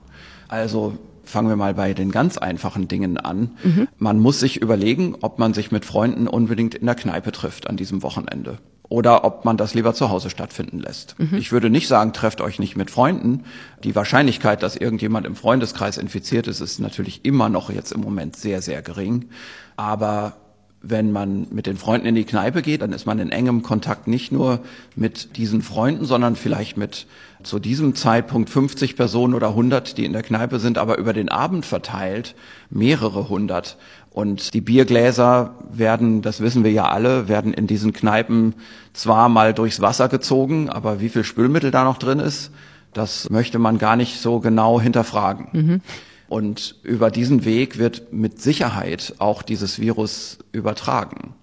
Also 0.48 0.94
fangen 1.22 1.48
wir 1.48 1.56
mal 1.56 1.74
bei 1.74 1.94
den 1.94 2.10
ganz 2.10 2.36
einfachen 2.38 2.88
Dingen 2.88 3.16
an. 3.16 3.56
Mhm. 3.62 3.88
Man 3.98 4.18
muss 4.18 4.40
sich 4.40 4.60
überlegen, 4.60 5.16
ob 5.20 5.38
man 5.38 5.54
sich 5.54 5.70
mit 5.70 5.84
Freunden 5.84 6.26
unbedingt 6.26 6.74
in 6.74 6.86
der 6.86 6.96
Kneipe 6.96 7.30
trifft 7.30 7.70
an 7.70 7.76
diesem 7.76 8.02
Wochenende 8.02 8.58
oder 8.90 9.24
ob 9.24 9.44
man 9.44 9.56
das 9.56 9.72
lieber 9.72 9.94
zu 9.94 10.10
Hause 10.10 10.30
stattfinden 10.30 10.80
lässt. 10.80 11.14
Mhm. 11.18 11.38
Ich 11.38 11.52
würde 11.52 11.70
nicht 11.70 11.86
sagen, 11.86 12.12
trefft 12.12 12.40
euch 12.40 12.58
nicht 12.58 12.76
mit 12.76 12.90
Freunden. 12.90 13.44
Die 13.84 13.94
Wahrscheinlichkeit, 13.94 14.64
dass 14.64 14.76
irgendjemand 14.76 15.26
im 15.26 15.36
Freundeskreis 15.36 15.96
infiziert 15.96 16.48
ist, 16.48 16.60
ist 16.60 16.80
natürlich 16.80 17.24
immer 17.24 17.48
noch 17.48 17.70
jetzt 17.70 17.92
im 17.92 18.00
Moment 18.00 18.34
sehr, 18.34 18.60
sehr 18.60 18.82
gering. 18.82 19.30
Aber 19.76 20.34
wenn 20.82 21.12
man 21.12 21.46
mit 21.50 21.66
den 21.66 21.76
Freunden 21.76 22.06
in 22.06 22.14
die 22.14 22.24
Kneipe 22.24 22.62
geht, 22.62 22.82
dann 22.82 22.92
ist 22.92 23.06
man 23.06 23.18
in 23.18 23.30
engem 23.30 23.62
Kontakt 23.62 24.08
nicht 24.08 24.32
nur 24.32 24.60
mit 24.96 25.36
diesen 25.36 25.62
Freunden, 25.62 26.04
sondern 26.04 26.36
vielleicht 26.36 26.76
mit 26.76 27.06
zu 27.42 27.58
diesem 27.58 27.94
Zeitpunkt 27.94 28.50
50 28.50 28.96
Personen 28.96 29.34
oder 29.34 29.48
100, 29.48 29.98
die 29.98 30.04
in 30.04 30.12
der 30.12 30.22
Kneipe 30.22 30.58
sind, 30.58 30.78
aber 30.78 30.98
über 30.98 31.12
den 31.12 31.28
Abend 31.28 31.66
verteilt 31.66 32.34
mehrere 32.70 33.28
hundert. 33.28 33.76
Und 34.10 34.54
die 34.54 34.60
Biergläser 34.60 35.54
werden, 35.70 36.20
das 36.20 36.40
wissen 36.40 36.64
wir 36.64 36.72
ja 36.72 36.88
alle, 36.88 37.28
werden 37.28 37.54
in 37.54 37.66
diesen 37.66 37.92
Kneipen 37.92 38.54
zwar 38.92 39.28
mal 39.28 39.54
durchs 39.54 39.80
Wasser 39.80 40.08
gezogen, 40.08 40.68
aber 40.68 41.00
wie 41.00 41.08
viel 41.08 41.22
Spülmittel 41.22 41.70
da 41.70 41.84
noch 41.84 41.98
drin 41.98 42.18
ist, 42.18 42.50
das 42.92 43.30
möchte 43.30 43.60
man 43.60 43.78
gar 43.78 43.94
nicht 43.94 44.20
so 44.20 44.40
genau 44.40 44.80
hinterfragen. 44.80 45.48
Mhm. 45.52 45.80
Und 46.28 46.76
über 46.82 47.10
diesen 47.10 47.44
Weg 47.44 47.78
wird 47.78 48.12
mit 48.12 48.40
Sicherheit 48.40 49.14
auch 49.18 49.42
dieses 49.42 49.80
Virus 49.80 50.38
übertragen. 50.52 51.34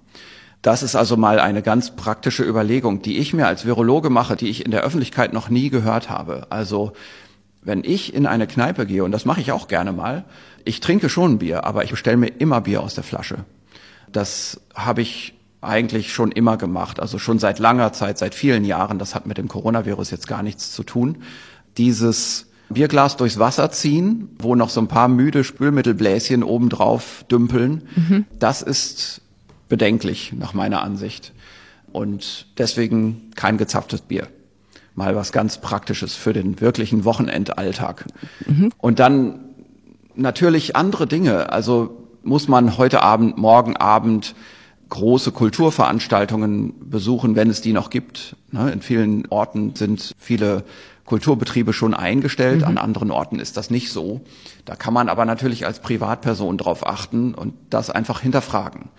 Das 0.62 0.84
ist 0.84 0.96
also 0.96 1.16
mal 1.16 1.40
eine 1.40 1.62
ganz 1.62 1.96
praktische 1.96 2.44
Überlegung, 2.44 3.02
die 3.02 3.18
ich 3.18 3.34
mir 3.34 3.48
als 3.48 3.66
Virologe 3.66 4.10
mache, 4.10 4.36
die 4.36 4.50
ich 4.50 4.66
in 4.66 4.72
der 4.72 4.82
Öffentlichkeit 4.82 5.32
noch 5.32 5.50
nie 5.50 5.70
gehört 5.70 6.10
habe. 6.10 6.48
Also 6.50 6.94
wenn 7.62 7.84
ich 7.84 8.14
in 8.14 8.26
eine 8.26 8.48
Kneipe 8.48 8.86
gehe, 8.86 9.04
und 9.04 9.12
das 9.12 9.26
mache 9.26 9.42
ich 9.42 9.52
auch 9.52 9.68
gerne 9.68 9.92
mal, 9.92 10.26
ich 10.64 10.80
trinke 10.80 11.10
schon 11.10 11.40
Bier, 11.40 11.66
aber 11.66 11.84
ich 11.84 11.92
bestelle 11.92 12.18
mir 12.18 12.28
immer 12.28 12.62
Bier 12.62 12.82
aus 12.82 12.96
der 12.96 13.04
Flasche. 13.04 13.46
Das 14.12 14.62
habe 14.74 15.02
ich 15.02 15.34
eigentlich 15.62 16.14
schon 16.14 16.32
immer 16.32 16.58
gemacht, 16.58 17.00
also 17.00 17.20
schon 17.20 17.40
seit 17.40 17.60
langer 17.60 17.94
Zeit, 17.94 18.18
seit 18.18 18.36
vielen 18.36 18.64
Jahren. 18.64 19.00
Das 19.00 19.16
hat 19.16 19.26
mit 19.26 19.38
dem 19.38 19.48
Coronavirus 19.48 20.12
jetzt 20.12 20.28
gar 20.28 20.44
nichts 20.44 20.72
zu 20.72 20.84
tun. 20.84 21.18
dieses 21.78 22.48
Bierglas 22.70 23.18
durchs 23.18 23.40
Wasser 23.40 23.72
ziehen, 23.72 24.30
wo 24.40 24.56
noch 24.56 24.70
so 24.70 24.82
ein 24.82 24.88
paar 24.88 25.08
müde 25.08 25.44
Spülmittelbläschen 25.44 26.44
obendrauf 26.44 27.24
dümpeln, 27.30 27.88
mhm. 27.96 28.26
das 28.40 28.62
ist 28.62 29.22
bedenklich 29.70 30.34
nach 30.34 30.54
meiner 30.54 30.82
Ansicht. 30.82 31.34
Und 31.92 32.48
deswegen 32.58 33.32
kein 33.36 33.58
gezapftes 33.58 34.02
Bier. 34.02 34.28
Mal 34.98 35.16
was 35.16 35.32
ganz 35.32 35.60
Praktisches 35.60 36.16
für 36.16 36.34
den 36.34 36.60
wirklichen 36.60 37.06
Wochenendalltag. 37.06 38.06
Mhm. 38.48 38.72
Und 38.80 39.00
dann 39.00 39.40
natürlich 40.16 40.76
andere 40.76 41.06
Dinge. 41.06 41.52
Also 41.52 42.08
muss 42.24 42.48
man 42.48 42.78
heute 42.80 43.04
Abend, 43.04 43.38
morgen 43.38 43.78
Abend 43.78 44.34
große 44.90 45.32
Kulturveranstaltungen 45.32 46.90
besuchen, 46.90 47.36
wenn 47.36 47.50
es 47.52 47.62
die 47.62 47.74
noch 47.74 47.92
gibt. 47.92 48.36
Ne, 48.52 48.72
in 48.72 48.82
vielen 48.82 49.28
Orten 49.28 49.76
sind 49.76 50.16
viele 50.18 50.64
Kulturbetriebe 51.06 51.74
schon 51.74 51.94
eingestellt, 51.94 52.62
mhm. 52.62 52.68
an 52.68 52.78
anderen 52.80 53.12
Orten 53.12 53.40
ist 53.40 53.56
das 53.56 53.70
nicht 53.70 53.92
so. 53.92 54.22
Da 54.66 54.76
kann 54.76 54.96
man 54.96 55.10
aber 55.10 55.26
natürlich 55.26 55.68
als 55.68 55.80
Privatperson 55.80 56.58
drauf 56.58 56.88
achten 56.88 57.36
und 57.36 57.54
das 57.70 57.92
einfach 57.92 58.22
hinterfragen. 58.22 58.90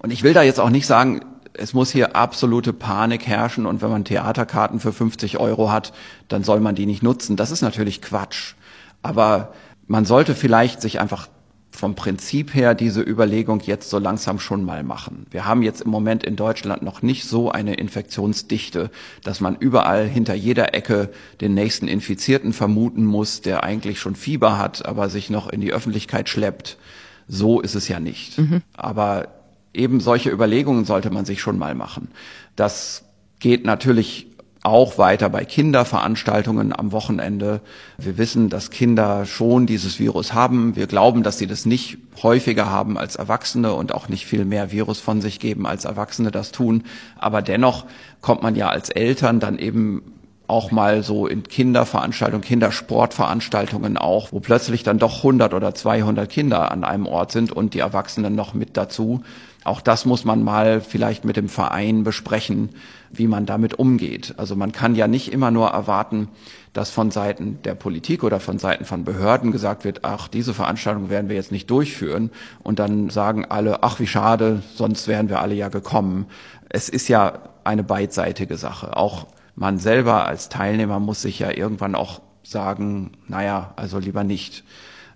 Und 0.00 0.12
ich 0.12 0.22
will 0.22 0.32
da 0.32 0.42
jetzt 0.42 0.60
auch 0.60 0.70
nicht 0.70 0.86
sagen, 0.86 1.22
es 1.54 1.72
muss 1.72 1.90
hier 1.90 2.16
absolute 2.16 2.72
Panik 2.72 3.26
herrschen 3.26 3.66
und 3.66 3.80
wenn 3.80 3.90
man 3.90 4.04
Theaterkarten 4.04 4.80
für 4.80 4.92
50 4.92 5.38
Euro 5.38 5.70
hat, 5.70 5.92
dann 6.28 6.44
soll 6.44 6.60
man 6.60 6.74
die 6.74 6.86
nicht 6.86 7.02
nutzen. 7.02 7.36
Das 7.36 7.50
ist 7.50 7.62
natürlich 7.62 8.02
Quatsch. 8.02 8.54
Aber 9.02 9.52
man 9.86 10.04
sollte 10.04 10.34
vielleicht 10.34 10.80
sich 10.80 11.00
einfach 11.00 11.28
vom 11.70 11.94
Prinzip 11.96 12.54
her 12.54 12.74
diese 12.74 13.02
Überlegung 13.02 13.60
jetzt 13.60 13.90
so 13.90 13.98
langsam 13.98 14.38
schon 14.38 14.64
mal 14.64 14.84
machen. 14.84 15.26
Wir 15.30 15.44
haben 15.44 15.62
jetzt 15.62 15.82
im 15.82 15.90
Moment 15.90 16.22
in 16.22 16.36
Deutschland 16.36 16.82
noch 16.82 17.02
nicht 17.02 17.24
so 17.24 17.50
eine 17.50 17.74
Infektionsdichte, 17.74 18.90
dass 19.24 19.40
man 19.40 19.56
überall 19.56 20.06
hinter 20.06 20.34
jeder 20.34 20.74
Ecke 20.74 21.10
den 21.40 21.54
nächsten 21.54 21.88
Infizierten 21.88 22.52
vermuten 22.52 23.04
muss, 23.04 23.40
der 23.40 23.64
eigentlich 23.64 23.98
schon 23.98 24.14
Fieber 24.14 24.56
hat, 24.56 24.86
aber 24.86 25.10
sich 25.10 25.30
noch 25.30 25.48
in 25.48 25.60
die 25.60 25.72
Öffentlichkeit 25.72 26.28
schleppt. 26.28 26.78
So 27.26 27.60
ist 27.60 27.74
es 27.74 27.88
ja 27.88 27.98
nicht. 27.98 28.38
Mhm. 28.38 28.62
Aber 28.74 29.28
eben 29.74 30.00
solche 30.00 30.30
Überlegungen 30.30 30.84
sollte 30.84 31.10
man 31.10 31.24
sich 31.24 31.40
schon 31.40 31.58
mal 31.58 31.74
machen. 31.74 32.08
Das 32.56 33.04
geht 33.40 33.64
natürlich 33.64 34.28
auch 34.64 34.96
weiter 34.96 35.28
bei 35.28 35.44
Kinderveranstaltungen 35.44 36.74
am 36.74 36.90
Wochenende. 36.90 37.60
Wir 37.98 38.16
wissen, 38.16 38.48
dass 38.48 38.70
Kinder 38.70 39.26
schon 39.26 39.66
dieses 39.66 39.98
Virus 39.98 40.32
haben. 40.32 40.74
Wir 40.74 40.86
glauben, 40.86 41.22
dass 41.22 41.36
sie 41.36 41.46
das 41.46 41.66
nicht 41.66 41.98
häufiger 42.22 42.70
haben 42.70 42.96
als 42.96 43.16
Erwachsene 43.16 43.74
und 43.74 43.92
auch 43.92 44.08
nicht 44.08 44.24
viel 44.24 44.46
mehr 44.46 44.72
Virus 44.72 45.00
von 45.00 45.20
sich 45.20 45.38
geben, 45.38 45.66
als 45.66 45.84
Erwachsene 45.84 46.30
das 46.30 46.50
tun. 46.50 46.84
Aber 47.18 47.42
dennoch 47.42 47.84
kommt 48.22 48.42
man 48.42 48.56
ja 48.56 48.70
als 48.70 48.88
Eltern 48.88 49.38
dann 49.38 49.58
eben 49.58 50.14
auch 50.46 50.70
mal 50.70 51.02
so 51.02 51.26
in 51.26 51.42
Kinderveranstaltungen, 51.42 52.44
Kindersportveranstaltungen 52.44 53.98
auch, 53.98 54.32
wo 54.32 54.40
plötzlich 54.40 54.82
dann 54.82 54.98
doch 54.98 55.18
100 55.18 55.52
oder 55.54 55.74
200 55.74 56.28
Kinder 56.28 56.70
an 56.70 56.84
einem 56.84 57.06
Ort 57.06 57.32
sind 57.32 57.52
und 57.52 57.74
die 57.74 57.78
Erwachsenen 57.80 58.34
noch 58.34 58.54
mit 58.54 58.76
dazu. 58.76 59.22
Auch 59.64 59.80
das 59.80 60.04
muss 60.04 60.24
man 60.24 60.42
mal 60.42 60.80
vielleicht 60.82 61.24
mit 61.24 61.36
dem 61.36 61.48
Verein 61.48 62.04
besprechen, 62.04 62.70
wie 63.10 63.26
man 63.26 63.46
damit 63.46 63.78
umgeht. 63.78 64.34
Also 64.36 64.56
man 64.56 64.72
kann 64.72 64.94
ja 64.94 65.08
nicht 65.08 65.32
immer 65.32 65.50
nur 65.50 65.68
erwarten, 65.68 66.28
dass 66.74 66.90
von 66.90 67.10
Seiten 67.10 67.60
der 67.64 67.74
Politik 67.74 68.24
oder 68.24 68.40
von 68.40 68.58
Seiten 68.58 68.84
von 68.84 69.04
Behörden 69.04 69.52
gesagt 69.52 69.84
wird, 69.84 70.04
ach, 70.04 70.28
diese 70.28 70.52
Veranstaltung 70.52 71.08
werden 71.08 71.28
wir 71.28 71.36
jetzt 71.36 71.52
nicht 71.52 71.70
durchführen. 71.70 72.30
Und 72.62 72.78
dann 72.78 73.08
sagen 73.08 73.46
alle, 73.46 73.82
ach, 73.82 74.00
wie 74.00 74.06
schade, 74.06 74.62
sonst 74.74 75.08
wären 75.08 75.28
wir 75.28 75.40
alle 75.40 75.54
ja 75.54 75.68
gekommen. 75.68 76.26
Es 76.68 76.88
ist 76.88 77.08
ja 77.08 77.38
eine 77.64 77.84
beidseitige 77.84 78.56
Sache. 78.56 78.96
Auch 78.96 79.26
man 79.56 79.78
selber 79.78 80.26
als 80.26 80.48
Teilnehmer 80.48 81.00
muss 81.00 81.22
sich 81.22 81.38
ja 81.38 81.50
irgendwann 81.50 81.94
auch 81.94 82.20
sagen, 82.42 83.12
naja, 83.28 83.72
also 83.76 83.98
lieber 83.98 84.24
nicht. 84.24 84.64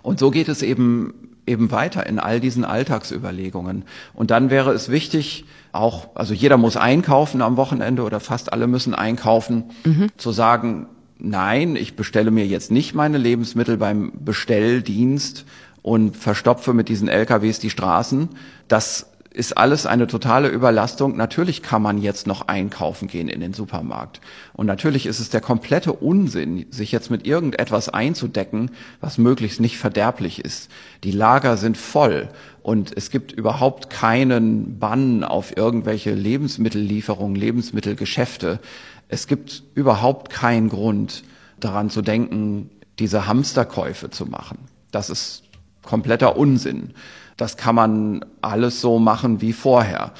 Und 0.02 0.19
so 0.19 0.31
geht 0.31 0.49
es 0.49 0.62
eben 0.62 1.28
eben 1.49 1.71
weiter 1.71 2.07
in 2.07 2.19
all 2.19 2.40
diesen 2.40 2.64
Alltagsüberlegungen. 2.64 3.85
Und 4.14 4.31
dann 4.31 4.50
wäre 4.50 4.73
es 4.73 4.88
wichtig, 4.90 5.45
auch, 5.73 6.09
also 6.14 6.35
jeder 6.35 6.57
muss 6.57 6.76
einkaufen 6.76 7.43
am 7.43 7.57
Wochenende 7.57 8.02
oder 8.02 8.21
fast 8.21 8.52
alle 8.52 8.67
müssen 8.67 8.95
einkaufen, 8.95 9.64
mhm. 9.85 10.09
zu 10.17 10.33
sagen, 10.33 10.87
nein, 11.19 11.76
ich 11.76 11.97
bestelle 11.97 12.31
mir 12.31 12.47
jetzt 12.47 12.71
nicht 12.71 12.95
meine 12.95 13.19
Lebensmittel 13.19 13.76
beim 13.76 14.12
Bestelldienst 14.25 15.45
und 15.83 16.17
verstopfe 16.17 16.75
mit 16.75 16.88
diesen 16.88 17.09
LKWs 17.09 17.59
die 17.59 17.71
Straßen. 17.71 18.28
Das 18.69 19.11
ist 19.38 19.57
alles 19.57 19.87
eine 19.87 20.09
totale 20.09 20.49
Überlastung. 20.49 21.16
Natürlich 21.16 21.62
kann 21.62 21.80
man 21.80 21.99
jetzt 21.99 22.26
noch 22.26 22.49
einkaufen 22.49 23.07
gehen 23.07 23.28
in 23.28 23.38
den 23.38 23.52
Supermarkt. 23.52 24.21
Und 24.52 24.66
natürlich 24.66 25.07
ist 25.07 25.21
es 25.21 25.30
der 25.30 25.40
komplette 25.40 25.92
Unsinn, 25.92 26.66
sich 26.71 26.90
jetzt 26.90 27.09
mit 27.09 27.25
irgendetwas 27.25 27.88
einzudecken, 27.88 28.73
was 29.00 29.16
möglichst 29.16 29.61
nicht 29.61 29.78
verderblich 29.78 30.45
ist. 30.45 30.73
Die 31.04 31.12
Lager 31.12 31.57
sind 31.57 31.76
voll 31.76 32.30
und 32.62 32.92
es 32.97 33.11
gibt 33.11 33.30
überhaupt 33.30 33.90
keinen 33.90 34.80
Bann 34.80 35.23
auf 35.23 35.57
irgendwelche 35.57 36.12
Lebensmittellieferungen, 36.14 37.37
Lebensmittelgeschäfte. 37.37 38.59
Es 39.07 39.28
gibt 39.28 39.62
überhaupt 39.75 40.30
keinen 40.30 40.68
Grund 40.68 41.23
daran 41.61 41.90
zu 41.90 42.02
denken, 42.02 42.71
diese 42.99 43.28
Hamsterkäufe 43.28 44.11
zu 44.11 44.26
machen. 44.26 44.59
Das 44.90 45.11
ist 45.11 45.45
kompletter 45.85 46.37
Unsinn. 46.37 46.92
Das 47.38 47.57
kann 47.57 47.75
man 47.75 48.25
alles 48.42 48.83
so 48.83 48.99
machen 48.99 49.40
wie 49.40 49.54
vorher. 49.54 50.12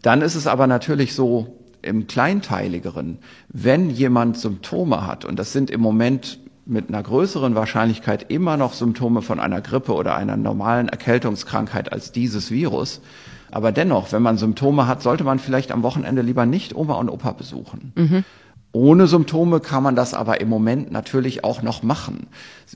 Dann 0.00 0.22
ist 0.22 0.36
es 0.36 0.46
aber 0.46 0.68
natürlich 0.68 1.14
so 1.14 1.56
im 1.82 2.06
Kleinteiligeren, 2.06 3.18
wenn 3.48 3.90
jemand 3.90 4.36
Symptome 4.36 5.04
hat, 5.06 5.24
und 5.24 5.38
das 5.38 5.52
sind 5.52 5.70
im 5.70 5.80
Moment 5.80 6.38
mit 6.66 6.88
einer 6.88 7.02
größeren 7.02 7.54
Wahrscheinlichkeit 7.54 8.26
immer 8.28 8.56
noch 8.56 8.72
Symptome 8.72 9.22
von 9.22 9.40
einer 9.40 9.60
Grippe 9.60 9.94
oder 9.94 10.16
einer 10.16 10.36
normalen 10.36 10.88
Erkältungskrankheit 10.88 11.92
als 11.92 12.12
dieses 12.12 12.50
Virus. 12.50 13.00
Aber 13.52 13.72
dennoch, 13.72 14.12
wenn 14.12 14.22
man 14.22 14.36
Symptome 14.36 14.86
hat, 14.86 15.02
sollte 15.02 15.24
man 15.24 15.38
vielleicht 15.38 15.72
am 15.72 15.82
Wochenende 15.82 16.22
lieber 16.22 16.44
nicht 16.44 16.74
Oma 16.74 16.94
und 16.94 17.08
Opa 17.08 17.32
besuchen. 17.32 17.92
Mhm. 17.94 18.24
Ohne 18.72 19.06
Symptome 19.06 19.60
kann 19.60 19.82
man 19.82 19.96
das 19.96 20.12
aber 20.12 20.40
im 20.40 20.48
Moment 20.48 20.90
natürlich 20.90 21.44
auch 21.44 21.62
noch 21.62 21.82
machen. 21.82 22.26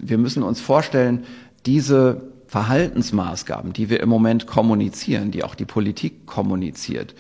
Wir 0.01 0.19
müssen 0.19 0.43
uns 0.43 0.61
vorstellen, 0.61 1.25
diese 1.67 2.23
Verhaltensmaßgaben, 2.51 3.73
die 3.73 3.91
wir 3.91 4.01
im 4.01 4.09
Moment 4.09 4.49
kommunizieren, 4.49 5.31
die 5.31 5.45
auch 5.45 5.55
die 5.55 5.65
Politik 5.65 6.27
kommuniziert, 6.27 7.15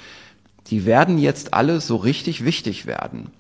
die 0.67 0.85
werden 0.87 1.19
jetzt 1.19 1.55
alle 1.55 1.81
so 1.81 1.95
richtig 1.95 2.45
wichtig 2.45 2.85
werden. 2.85 3.31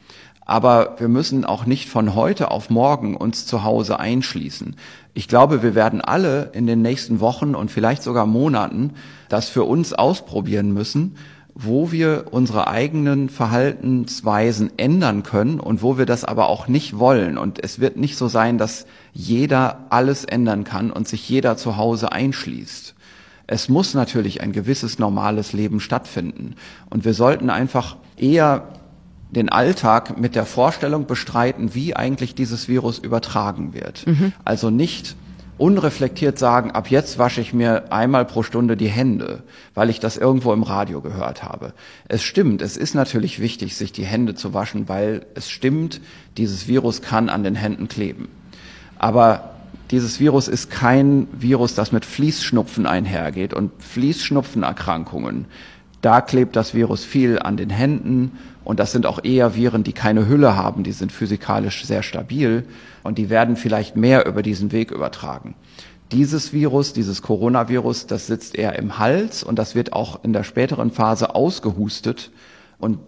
Aber 0.46 0.94
wir 0.98 1.08
müssen 1.08 1.44
auch 1.44 1.66
nicht 1.66 1.88
von 1.88 2.14
heute 2.14 2.52
auf 2.52 2.70
morgen 2.70 3.16
uns 3.16 3.44
zu 3.44 3.64
Hause 3.64 3.98
einschließen. 3.98 4.76
Ich 5.14 5.26
glaube, 5.26 5.64
wir 5.64 5.74
werden 5.74 6.00
alle 6.00 6.50
in 6.52 6.68
den 6.68 6.80
nächsten 6.80 7.18
Wochen 7.18 7.56
und 7.56 7.72
vielleicht 7.72 8.04
sogar 8.04 8.24
Monaten 8.24 8.92
das 9.28 9.48
für 9.48 9.64
uns 9.64 9.92
ausprobieren 9.92 10.72
müssen 10.72 11.16
wo 11.54 11.92
wir 11.92 12.26
unsere 12.30 12.68
eigenen 12.68 13.28
Verhaltensweisen 13.28 14.70
ändern 14.78 15.22
können 15.22 15.60
und 15.60 15.82
wo 15.82 15.98
wir 15.98 16.06
das 16.06 16.24
aber 16.24 16.48
auch 16.48 16.68
nicht 16.68 16.98
wollen. 16.98 17.36
Und 17.36 17.62
es 17.62 17.80
wird 17.80 17.96
nicht 17.96 18.16
so 18.16 18.28
sein, 18.28 18.56
dass 18.56 18.86
jeder 19.12 19.86
alles 19.90 20.24
ändern 20.24 20.64
kann 20.64 20.90
und 20.90 21.08
sich 21.08 21.28
jeder 21.28 21.56
zu 21.56 21.76
Hause 21.76 22.12
einschließt. 22.12 22.94
Es 23.46 23.68
muss 23.68 23.94
natürlich 23.94 24.42
ein 24.42 24.52
gewisses 24.52 24.98
normales 24.98 25.52
Leben 25.52 25.80
stattfinden. 25.80 26.54
Und 26.88 27.04
wir 27.04 27.14
sollten 27.14 27.50
einfach 27.50 27.96
eher 28.16 28.68
den 29.30 29.48
Alltag 29.48 30.18
mit 30.18 30.34
der 30.34 30.46
Vorstellung 30.46 31.06
bestreiten, 31.06 31.74
wie 31.74 31.96
eigentlich 31.96 32.34
dieses 32.34 32.68
Virus 32.68 32.98
übertragen 32.98 33.74
wird. 33.74 34.06
Mhm. 34.06 34.32
Also 34.44 34.70
nicht 34.70 35.16
unreflektiert 35.58 36.38
sagen, 36.38 36.70
ab 36.70 36.90
jetzt 36.90 37.18
wasche 37.18 37.40
ich 37.40 37.52
mir 37.52 37.92
einmal 37.92 38.24
pro 38.24 38.42
Stunde 38.42 38.76
die 38.76 38.88
Hände, 38.88 39.42
weil 39.74 39.90
ich 39.90 40.00
das 40.00 40.16
irgendwo 40.16 40.52
im 40.52 40.62
Radio 40.62 41.00
gehört 41.00 41.42
habe. 41.42 41.74
Es 42.08 42.22
stimmt, 42.22 42.62
es 42.62 42.76
ist 42.76 42.94
natürlich 42.94 43.40
wichtig, 43.40 43.76
sich 43.76 43.92
die 43.92 44.06
Hände 44.06 44.34
zu 44.34 44.54
waschen, 44.54 44.88
weil 44.88 45.26
es 45.34 45.50
stimmt, 45.50 46.00
dieses 46.38 46.66
Virus 46.66 47.02
kann 47.02 47.28
an 47.28 47.44
den 47.44 47.56
Händen 47.56 47.88
kleben. 47.88 48.28
Aber 49.00 49.54
dieses 49.90 50.20
Virus 50.20 50.46
ist 50.46 50.70
kein 50.70 51.26
Virus, 51.32 51.74
das 51.74 51.90
mit 51.90 52.04
Fließschnupfen 52.04 52.84
einhergeht 52.84 53.54
und 53.54 53.72
Fließschnupfenerkrankungen. 53.78 55.46
Da 56.02 56.20
klebt 56.20 56.54
das 56.54 56.74
Virus 56.74 57.02
viel 57.02 57.38
an 57.38 57.56
den 57.56 57.70
Händen 57.70 58.32
und 58.62 58.78
das 58.78 58.92
sind 58.92 59.06
auch 59.06 59.24
eher 59.24 59.56
Viren, 59.56 59.84
die 59.84 59.94
keine 59.94 60.28
Hülle 60.28 60.54
haben, 60.54 60.82
die 60.82 60.92
sind 60.92 61.12
physikalisch 61.12 61.86
sehr 61.86 62.02
stabil 62.02 62.66
und 63.02 63.16
die 63.16 63.30
werden 63.30 63.56
vielleicht 63.56 63.96
mehr 63.96 64.26
über 64.26 64.42
diesen 64.42 64.70
Weg 64.70 64.90
übertragen. 64.90 65.54
Dieses 66.12 66.52
Virus, 66.52 66.92
dieses 66.92 67.22
Coronavirus, 67.22 68.06
das 68.06 68.26
sitzt 68.26 68.54
eher 68.54 68.78
im 68.78 68.98
Hals 68.98 69.42
und 69.42 69.58
das 69.58 69.74
wird 69.74 69.94
auch 69.94 70.22
in 70.24 70.34
der 70.34 70.44
späteren 70.44 70.90
Phase 70.90 71.34
ausgehustet 71.34 72.32
und 72.78 72.98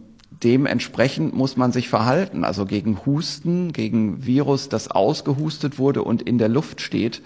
dementsprechend 0.43 1.35
muss 1.35 1.57
man 1.57 1.73
sich 1.73 1.89
verhalten. 1.89 2.45
Also 2.45 2.67
gegen 2.67 3.05
Husten, 3.07 3.73
gegen 3.73 4.25
Virus, 4.27 4.69
das 4.69 4.91
ausgehustet 4.91 5.79
wurde 5.79 6.03
und 6.03 6.23
in 6.23 6.39
der 6.39 6.49
Luft 6.49 6.81
steht, 6.81 7.23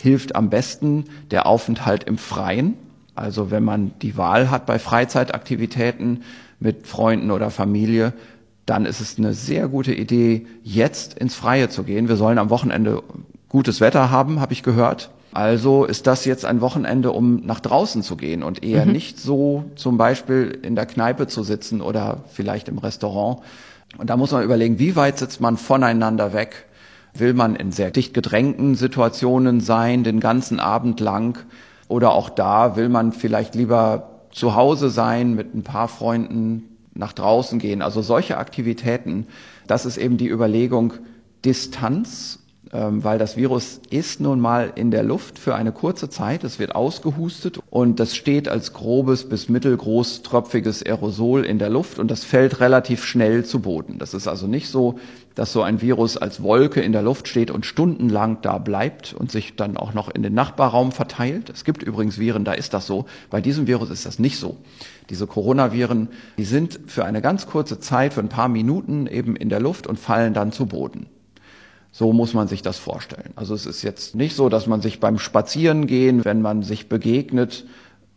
hilft 0.00 0.36
am 0.36 0.50
besten 0.50 1.04
der 1.30 1.46
Aufenthalt 1.46 2.04
im 2.04 2.18
Freien. 2.18 2.74
Also 3.14 3.50
wenn 3.50 3.64
man 3.64 3.92
die 4.00 4.16
Wahl 4.16 4.50
hat 4.50 4.66
bei 4.66 4.78
Freizeitaktivitäten 4.78 6.22
mit 6.60 6.86
Freunden 6.86 7.30
oder 7.30 7.50
Familie, 7.50 8.12
dann 8.64 8.84
ist 8.84 9.00
es 9.00 9.18
eine 9.18 9.32
sehr 9.32 9.68
gute 9.68 9.94
Idee, 9.94 10.46
jetzt 10.62 11.14
ins 11.18 11.34
Freie 11.34 11.68
zu 11.68 11.84
gehen. 11.84 12.08
Wir 12.08 12.16
sollen 12.16 12.38
am 12.38 12.50
Wochenende 12.50 13.02
gutes 13.48 13.80
Wetter 13.80 14.10
haben, 14.10 14.40
habe 14.40 14.52
ich 14.52 14.62
gehört. 14.62 15.10
Also 15.38 15.84
ist 15.84 16.08
das 16.08 16.24
jetzt 16.24 16.44
ein 16.44 16.60
Wochenende, 16.60 17.12
um 17.12 17.46
nach 17.46 17.60
draußen 17.60 18.02
zu 18.02 18.16
gehen 18.16 18.42
und 18.42 18.64
eher 18.64 18.84
mhm. 18.84 18.90
nicht 18.90 19.20
so 19.20 19.66
zum 19.76 19.96
Beispiel 19.96 20.58
in 20.62 20.74
der 20.74 20.84
Kneipe 20.84 21.28
zu 21.28 21.44
sitzen 21.44 21.80
oder 21.80 22.24
vielleicht 22.26 22.66
im 22.66 22.78
Restaurant. 22.78 23.38
Und 23.98 24.10
da 24.10 24.16
muss 24.16 24.32
man 24.32 24.42
überlegen, 24.42 24.80
wie 24.80 24.96
weit 24.96 25.16
sitzt 25.16 25.40
man 25.40 25.56
voneinander 25.56 26.32
weg? 26.32 26.66
Will 27.14 27.34
man 27.34 27.54
in 27.54 27.70
sehr 27.70 27.92
dicht 27.92 28.14
gedrängten 28.14 28.74
Situationen 28.74 29.60
sein, 29.60 30.02
den 30.02 30.18
ganzen 30.18 30.58
Abend 30.58 30.98
lang? 30.98 31.38
Oder 31.86 32.10
auch 32.10 32.30
da 32.30 32.74
will 32.74 32.88
man 32.88 33.12
vielleicht 33.12 33.54
lieber 33.54 34.26
zu 34.32 34.56
Hause 34.56 34.90
sein, 34.90 35.36
mit 35.36 35.54
ein 35.54 35.62
paar 35.62 35.86
Freunden 35.86 36.64
nach 36.94 37.12
draußen 37.12 37.60
gehen. 37.60 37.80
Also 37.80 38.02
solche 38.02 38.38
Aktivitäten, 38.38 39.28
das 39.68 39.86
ist 39.86 39.98
eben 39.98 40.16
die 40.16 40.28
Überlegung 40.28 40.94
Distanz 41.44 42.40
weil 42.70 43.18
das 43.18 43.36
Virus 43.36 43.80
ist 43.90 44.20
nun 44.20 44.40
mal 44.40 44.72
in 44.74 44.90
der 44.90 45.02
Luft 45.02 45.38
für 45.38 45.54
eine 45.54 45.72
kurze 45.72 46.10
Zeit. 46.10 46.44
Es 46.44 46.58
wird 46.58 46.74
ausgehustet 46.74 47.60
und 47.70 47.98
das 47.98 48.14
steht 48.14 48.48
als 48.48 48.72
grobes 48.72 49.28
bis 49.28 49.48
mittelgroß 49.48 50.22
tröpfiges 50.22 50.82
Aerosol 50.84 51.44
in 51.44 51.58
der 51.58 51.70
Luft 51.70 51.98
und 51.98 52.10
das 52.10 52.24
fällt 52.24 52.60
relativ 52.60 53.04
schnell 53.04 53.44
zu 53.44 53.60
Boden. 53.60 53.98
Das 53.98 54.12
ist 54.12 54.28
also 54.28 54.46
nicht 54.46 54.68
so, 54.68 54.98
dass 55.34 55.52
so 55.52 55.62
ein 55.62 55.80
Virus 55.80 56.16
als 56.16 56.42
Wolke 56.42 56.80
in 56.80 56.92
der 56.92 57.02
Luft 57.02 57.28
steht 57.28 57.50
und 57.50 57.64
stundenlang 57.64 58.38
da 58.42 58.58
bleibt 58.58 59.14
und 59.14 59.30
sich 59.30 59.54
dann 59.54 59.76
auch 59.76 59.94
noch 59.94 60.10
in 60.10 60.22
den 60.22 60.34
Nachbarraum 60.34 60.90
verteilt. 60.90 61.48
Es 61.48 61.64
gibt 61.64 61.82
übrigens 61.82 62.18
Viren, 62.18 62.44
da 62.44 62.52
ist 62.52 62.74
das 62.74 62.86
so. 62.86 63.06
Bei 63.30 63.40
diesem 63.40 63.66
Virus 63.68 63.88
ist 63.90 64.04
das 64.04 64.18
nicht 64.18 64.38
so. 64.38 64.56
Diese 65.10 65.26
Coronaviren, 65.26 66.08
die 66.38 66.44
sind 66.44 66.80
für 66.86 67.04
eine 67.04 67.22
ganz 67.22 67.46
kurze 67.46 67.78
Zeit, 67.78 68.14
für 68.14 68.20
ein 68.20 68.28
paar 68.28 68.48
Minuten 68.48 69.06
eben 69.06 69.36
in 69.36 69.48
der 69.48 69.60
Luft 69.60 69.86
und 69.86 69.98
fallen 69.98 70.34
dann 70.34 70.50
zu 70.50 70.66
Boden. 70.66 71.06
So 71.90 72.12
muss 72.12 72.34
man 72.34 72.48
sich 72.48 72.62
das 72.62 72.78
vorstellen. 72.78 73.32
Also 73.34 73.54
es 73.54 73.66
ist 73.66 73.82
jetzt 73.82 74.14
nicht 74.14 74.36
so, 74.36 74.48
dass 74.48 74.66
man 74.66 74.80
sich 74.80 75.00
beim 75.00 75.18
Spazierengehen, 75.18 76.24
wenn 76.24 76.42
man 76.42 76.62
sich 76.62 76.88
begegnet, 76.88 77.64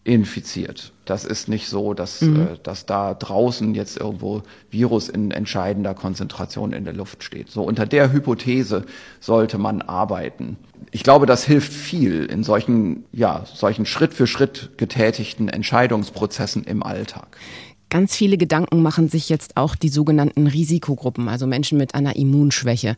infiziert. 0.03 0.93
Das 1.05 1.25
ist 1.25 1.47
nicht 1.47 1.67
so, 1.67 1.93
dass, 1.93 2.21
mhm. 2.21 2.41
äh, 2.41 2.47
dass 2.63 2.85
da 2.85 3.13
draußen 3.13 3.75
jetzt 3.75 3.97
irgendwo 3.97 4.41
Virus 4.71 5.09
in 5.09 5.29
entscheidender 5.29 5.93
Konzentration 5.93 6.73
in 6.73 6.85
der 6.85 6.93
Luft 6.93 7.23
steht. 7.23 7.49
So 7.51 7.63
unter 7.63 7.85
der 7.85 8.11
Hypothese 8.11 8.85
sollte 9.19 9.59
man 9.59 9.83
arbeiten. 9.83 10.57
Ich 10.91 11.03
glaube, 11.03 11.27
das 11.27 11.43
hilft 11.43 11.71
viel 11.71 12.25
in 12.25 12.43
solchen, 12.43 13.03
ja, 13.11 13.43
solchen 13.53 13.85
Schritt 13.85 14.13
für 14.15 14.25
Schritt 14.25 14.71
getätigten 14.77 15.49
Entscheidungsprozessen 15.49 16.63
im 16.63 16.81
Alltag. 16.81 17.37
Ganz 17.89 18.15
viele 18.15 18.37
Gedanken 18.37 18.81
machen 18.81 19.07
sich 19.07 19.29
jetzt 19.29 19.57
auch 19.57 19.75
die 19.75 19.89
sogenannten 19.89 20.47
Risikogruppen, 20.47 21.27
also 21.27 21.45
Menschen 21.45 21.77
mit 21.77 21.93
einer 21.93 22.15
Immunschwäche 22.15 22.95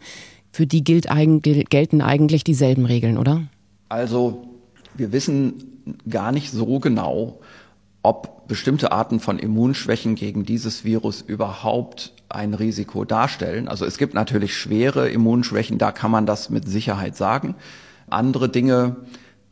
für 0.54 0.68
die 0.68 0.84
gilt 0.84 1.10
eigentlich, 1.10 1.68
gelten 1.70 2.02
eigentlich 2.02 2.44
dieselben 2.44 2.86
Regeln, 2.86 3.18
oder? 3.18 3.42
Also 3.90 4.48
wir 4.94 5.12
wissen 5.12 5.82
gar 6.08 6.32
nicht 6.32 6.52
so 6.52 6.80
genau, 6.80 7.40
ob 8.04 8.48
bestimmte 8.48 8.92
Arten 8.92 9.20
von 9.20 9.40
Immunschwächen 9.40 10.14
gegen 10.14 10.46
dieses 10.46 10.84
Virus 10.86 11.22
überhaupt 11.22 12.14
ein 12.30 12.54
Risiko 12.54 13.04
darstellen. 13.04 13.68
Also 13.68 13.86
es 13.86 13.98
gibt 13.98 14.14
natürlich 14.14 14.56
schwere 14.56 15.10
Immunschwächen, 15.10 15.80
da 15.80 15.92
kann 15.92 16.12
man 16.12 16.28
das 16.28 16.52
mit 16.52 16.70
Sicherheit 16.70 17.16
sagen. 17.16 17.56
Andere 18.10 18.48
Dinge, 18.48 18.98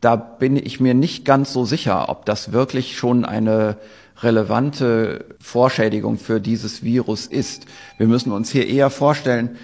da 0.00 0.14
bin 0.14 0.54
ich 0.56 0.78
mir 0.78 0.94
nicht 0.94 1.24
ganz 1.24 1.52
so 1.52 1.64
sicher, 1.64 2.10
ob 2.10 2.26
das 2.26 2.52
wirklich 2.52 2.96
schon 2.96 3.24
eine 3.24 3.76
relevante 4.20 5.24
Vorschädigung 5.40 6.18
für 6.18 6.40
dieses 6.40 6.84
Virus 6.84 7.26
ist. 7.26 7.66
Wir 7.98 8.06
müssen 8.06 8.30
uns 8.30 8.50
hier 8.52 8.68
eher 8.68 8.90
vorstellen, 8.90 9.56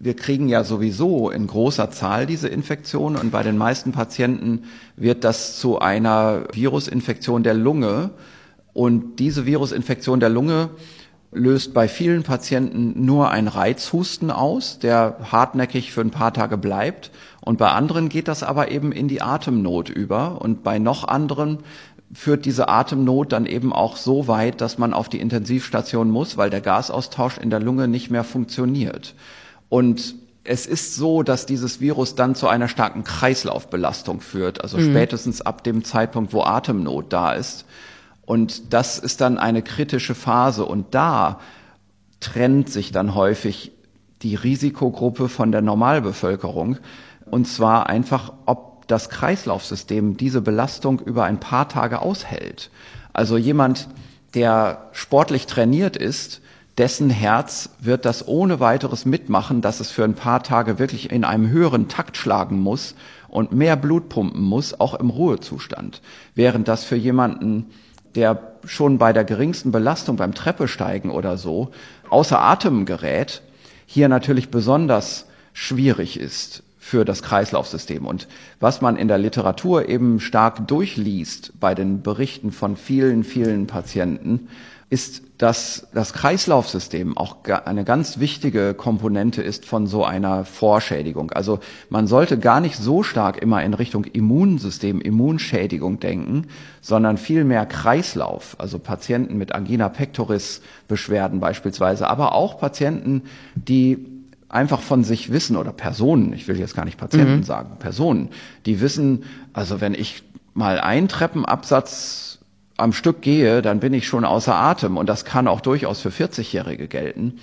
wir 0.00 0.14
kriegen 0.14 0.48
ja 0.48 0.62
sowieso 0.62 1.30
in 1.30 1.46
großer 1.46 1.90
Zahl 1.90 2.26
diese 2.26 2.48
Infektion 2.48 3.16
und 3.16 3.30
bei 3.30 3.42
den 3.42 3.58
meisten 3.58 3.92
Patienten 3.92 4.64
wird 4.96 5.24
das 5.24 5.58
zu 5.58 5.80
einer 5.80 6.44
Virusinfektion 6.52 7.42
der 7.42 7.54
Lunge. 7.54 8.10
Und 8.72 9.16
diese 9.16 9.44
Virusinfektion 9.44 10.20
der 10.20 10.28
Lunge 10.28 10.70
löst 11.32 11.74
bei 11.74 11.88
vielen 11.88 12.22
Patienten 12.22 13.04
nur 13.04 13.30
ein 13.30 13.48
Reizhusten 13.48 14.30
aus, 14.30 14.78
der 14.78 15.16
hartnäckig 15.32 15.92
für 15.92 16.00
ein 16.00 16.12
paar 16.12 16.32
Tage 16.32 16.56
bleibt. 16.56 17.10
Und 17.40 17.58
bei 17.58 17.70
anderen 17.70 18.08
geht 18.08 18.28
das 18.28 18.42
aber 18.42 18.70
eben 18.70 18.92
in 18.92 19.08
die 19.08 19.20
Atemnot 19.20 19.88
über. 19.88 20.40
Und 20.40 20.62
bei 20.62 20.78
noch 20.78 21.08
anderen 21.08 21.58
führt 22.12 22.44
diese 22.44 22.68
Atemnot 22.68 23.32
dann 23.32 23.46
eben 23.46 23.72
auch 23.72 23.96
so 23.96 24.28
weit, 24.28 24.60
dass 24.60 24.78
man 24.78 24.94
auf 24.94 25.08
die 25.08 25.20
Intensivstation 25.20 26.10
muss, 26.10 26.36
weil 26.36 26.50
der 26.50 26.60
Gasaustausch 26.60 27.36
in 27.38 27.50
der 27.50 27.60
Lunge 27.60 27.88
nicht 27.88 28.10
mehr 28.10 28.24
funktioniert. 28.24 29.14
Und 29.68 30.14
es 30.44 30.66
ist 30.66 30.94
so, 30.94 31.22
dass 31.22 31.46
dieses 31.46 31.80
Virus 31.80 32.14
dann 32.14 32.34
zu 32.34 32.48
einer 32.48 32.68
starken 32.68 33.04
Kreislaufbelastung 33.04 34.20
führt, 34.20 34.62
also 34.62 34.78
mhm. 34.78 34.90
spätestens 34.90 35.42
ab 35.42 35.62
dem 35.62 35.84
Zeitpunkt, 35.84 36.32
wo 36.32 36.42
Atemnot 36.42 37.12
da 37.12 37.32
ist. 37.32 37.66
Und 38.24 38.72
das 38.72 38.98
ist 38.98 39.20
dann 39.20 39.38
eine 39.38 39.62
kritische 39.62 40.14
Phase. 40.14 40.64
Und 40.64 40.94
da 40.94 41.40
trennt 42.20 42.70
sich 42.70 42.92
dann 42.92 43.14
häufig 43.14 43.72
die 44.22 44.34
Risikogruppe 44.34 45.28
von 45.28 45.52
der 45.52 45.62
Normalbevölkerung. 45.62 46.78
Und 47.30 47.46
zwar 47.46 47.88
einfach, 47.88 48.32
ob 48.46 48.86
das 48.86 49.10
Kreislaufsystem 49.10 50.16
diese 50.16 50.40
Belastung 50.40 51.00
über 51.00 51.24
ein 51.24 51.40
paar 51.40 51.68
Tage 51.68 52.00
aushält. 52.02 52.70
Also 53.12 53.36
jemand, 53.36 53.88
der 54.34 54.88
sportlich 54.92 55.46
trainiert 55.46 55.96
ist, 55.96 56.40
dessen 56.78 57.10
Herz 57.10 57.70
wird 57.80 58.04
das 58.04 58.26
ohne 58.26 58.60
weiteres 58.60 59.04
mitmachen, 59.04 59.60
dass 59.60 59.80
es 59.80 59.90
für 59.90 60.04
ein 60.04 60.14
paar 60.14 60.42
Tage 60.42 60.78
wirklich 60.78 61.10
in 61.10 61.24
einem 61.24 61.50
höheren 61.50 61.88
Takt 61.88 62.16
schlagen 62.16 62.60
muss 62.60 62.94
und 63.28 63.52
mehr 63.52 63.76
Blut 63.76 64.08
pumpen 64.08 64.42
muss, 64.42 64.78
auch 64.78 64.94
im 64.94 65.10
Ruhezustand. 65.10 66.00
Während 66.34 66.68
das 66.68 66.84
für 66.84 66.96
jemanden, 66.96 67.66
der 68.14 68.54
schon 68.64 68.98
bei 68.98 69.12
der 69.12 69.24
geringsten 69.24 69.72
Belastung 69.72 70.16
beim 70.16 70.34
Treppesteigen 70.34 71.10
oder 71.10 71.36
so 71.36 71.72
außer 72.10 72.40
Atem 72.40 72.86
gerät, 72.86 73.42
hier 73.84 74.08
natürlich 74.08 74.50
besonders 74.50 75.26
schwierig 75.52 76.18
ist 76.18 76.62
für 76.88 77.04
das 77.04 77.22
Kreislaufsystem. 77.22 78.06
Und 78.06 78.28
was 78.60 78.80
man 78.80 78.96
in 78.96 79.08
der 79.08 79.18
Literatur 79.18 79.90
eben 79.90 80.20
stark 80.20 80.66
durchliest 80.66 81.52
bei 81.60 81.74
den 81.74 82.00
Berichten 82.00 82.50
von 82.50 82.76
vielen, 82.76 83.24
vielen 83.24 83.66
Patienten, 83.66 84.48
ist, 84.88 85.22
dass 85.36 85.86
das 85.92 86.14
Kreislaufsystem 86.14 87.18
auch 87.18 87.44
eine 87.66 87.84
ganz 87.84 88.20
wichtige 88.20 88.72
Komponente 88.72 89.42
ist 89.42 89.66
von 89.66 89.86
so 89.86 90.02
einer 90.02 90.46
Vorschädigung. 90.46 91.30
Also 91.30 91.60
man 91.90 92.06
sollte 92.06 92.38
gar 92.38 92.60
nicht 92.60 92.76
so 92.78 93.02
stark 93.02 93.36
immer 93.36 93.62
in 93.62 93.74
Richtung 93.74 94.04
Immunsystem, 94.04 95.02
Immunschädigung 95.02 96.00
denken, 96.00 96.46
sondern 96.80 97.18
viel 97.18 97.44
mehr 97.44 97.66
Kreislauf. 97.66 98.56
Also 98.58 98.78
Patienten 98.78 99.36
mit 99.36 99.54
Angina 99.54 99.90
pectoris 99.90 100.62
Beschwerden 100.88 101.38
beispielsweise, 101.38 102.08
aber 102.08 102.32
auch 102.32 102.58
Patienten, 102.58 103.24
die 103.54 104.17
einfach 104.48 104.80
von 104.80 105.04
sich 105.04 105.30
wissen 105.30 105.56
oder 105.56 105.72
Personen, 105.72 106.32
ich 106.32 106.48
will 106.48 106.58
jetzt 106.58 106.74
gar 106.74 106.84
nicht 106.84 106.98
Patienten 106.98 107.36
mhm. 107.36 107.42
sagen, 107.44 107.76
Personen, 107.78 108.30
die 108.66 108.80
wissen, 108.80 109.24
also 109.52 109.80
wenn 109.80 109.94
ich 109.94 110.22
mal 110.54 110.80
einen 110.80 111.08
Treppenabsatz 111.08 112.38
am 112.76 112.92
Stück 112.92 113.20
gehe, 113.20 113.60
dann 113.60 113.80
bin 113.80 113.92
ich 113.92 114.06
schon 114.06 114.24
außer 114.24 114.54
Atem. 114.54 114.96
Und 114.96 115.08
das 115.08 115.24
kann 115.24 115.48
auch 115.48 115.60
durchaus 115.60 116.00
für 116.00 116.10
40-Jährige 116.10 116.88
gelten. 116.88 117.38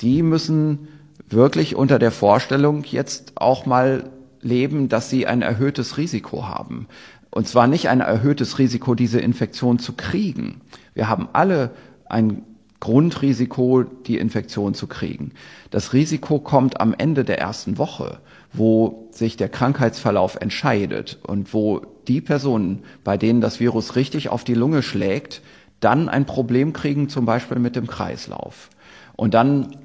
Die 0.00 0.22
müssen 0.22 0.88
wirklich 1.28 1.76
unter 1.76 1.98
der 1.98 2.10
Vorstellung 2.10 2.84
jetzt 2.84 3.32
auch 3.36 3.66
mal 3.66 4.10
leben, 4.40 4.88
dass 4.88 5.08
sie 5.08 5.26
ein 5.26 5.42
erhöhtes 5.42 5.96
Risiko 5.96 6.46
haben. 6.46 6.86
Und 7.30 7.48
zwar 7.48 7.66
nicht 7.66 7.88
ein 7.88 8.00
erhöhtes 8.00 8.58
Risiko, 8.58 8.94
diese 8.94 9.20
Infektion 9.20 9.78
zu 9.78 9.94
kriegen. 9.94 10.60
Wir 10.92 11.08
haben 11.08 11.28
alle 11.32 11.70
ein 12.06 12.42
Grundrisiko, 12.84 13.82
die 13.82 14.18
Infektion 14.18 14.74
zu 14.74 14.86
kriegen. 14.86 15.32
Das 15.70 15.94
Risiko 15.94 16.38
kommt 16.38 16.82
am 16.82 16.94
Ende 16.96 17.24
der 17.24 17.38
ersten 17.38 17.78
Woche, 17.78 18.18
wo 18.52 19.08
sich 19.10 19.38
der 19.38 19.48
Krankheitsverlauf 19.48 20.36
entscheidet 20.36 21.18
und 21.26 21.54
wo 21.54 21.80
die 22.08 22.20
Personen, 22.20 22.82
bei 23.02 23.16
denen 23.16 23.40
das 23.40 23.58
Virus 23.58 23.96
richtig 23.96 24.28
auf 24.28 24.44
die 24.44 24.52
Lunge 24.52 24.82
schlägt, 24.82 25.40
dann 25.80 26.10
ein 26.10 26.26
Problem 26.26 26.74
kriegen, 26.74 27.08
zum 27.08 27.24
Beispiel 27.24 27.58
mit 27.58 27.74
dem 27.74 27.86
Kreislauf. 27.86 28.68
Und 29.16 29.32
dann 29.32 29.76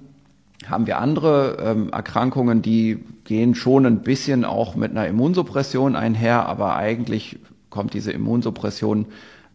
haben 0.68 0.86
wir 0.86 1.00
andere 1.00 1.58
ähm, 1.62 1.90
Erkrankungen, 1.94 2.62
die 2.62 3.00
gehen 3.24 3.56
schon 3.56 3.86
ein 3.86 4.02
bisschen 4.02 4.44
auch 4.44 4.76
mit 4.76 4.92
einer 4.92 5.08
Immunsuppression 5.08 5.96
einher, 5.96 6.48
aber 6.48 6.76
eigentlich 6.76 7.40
kommt 7.70 7.94
diese 7.94 8.12
Immunsuppression 8.12 9.06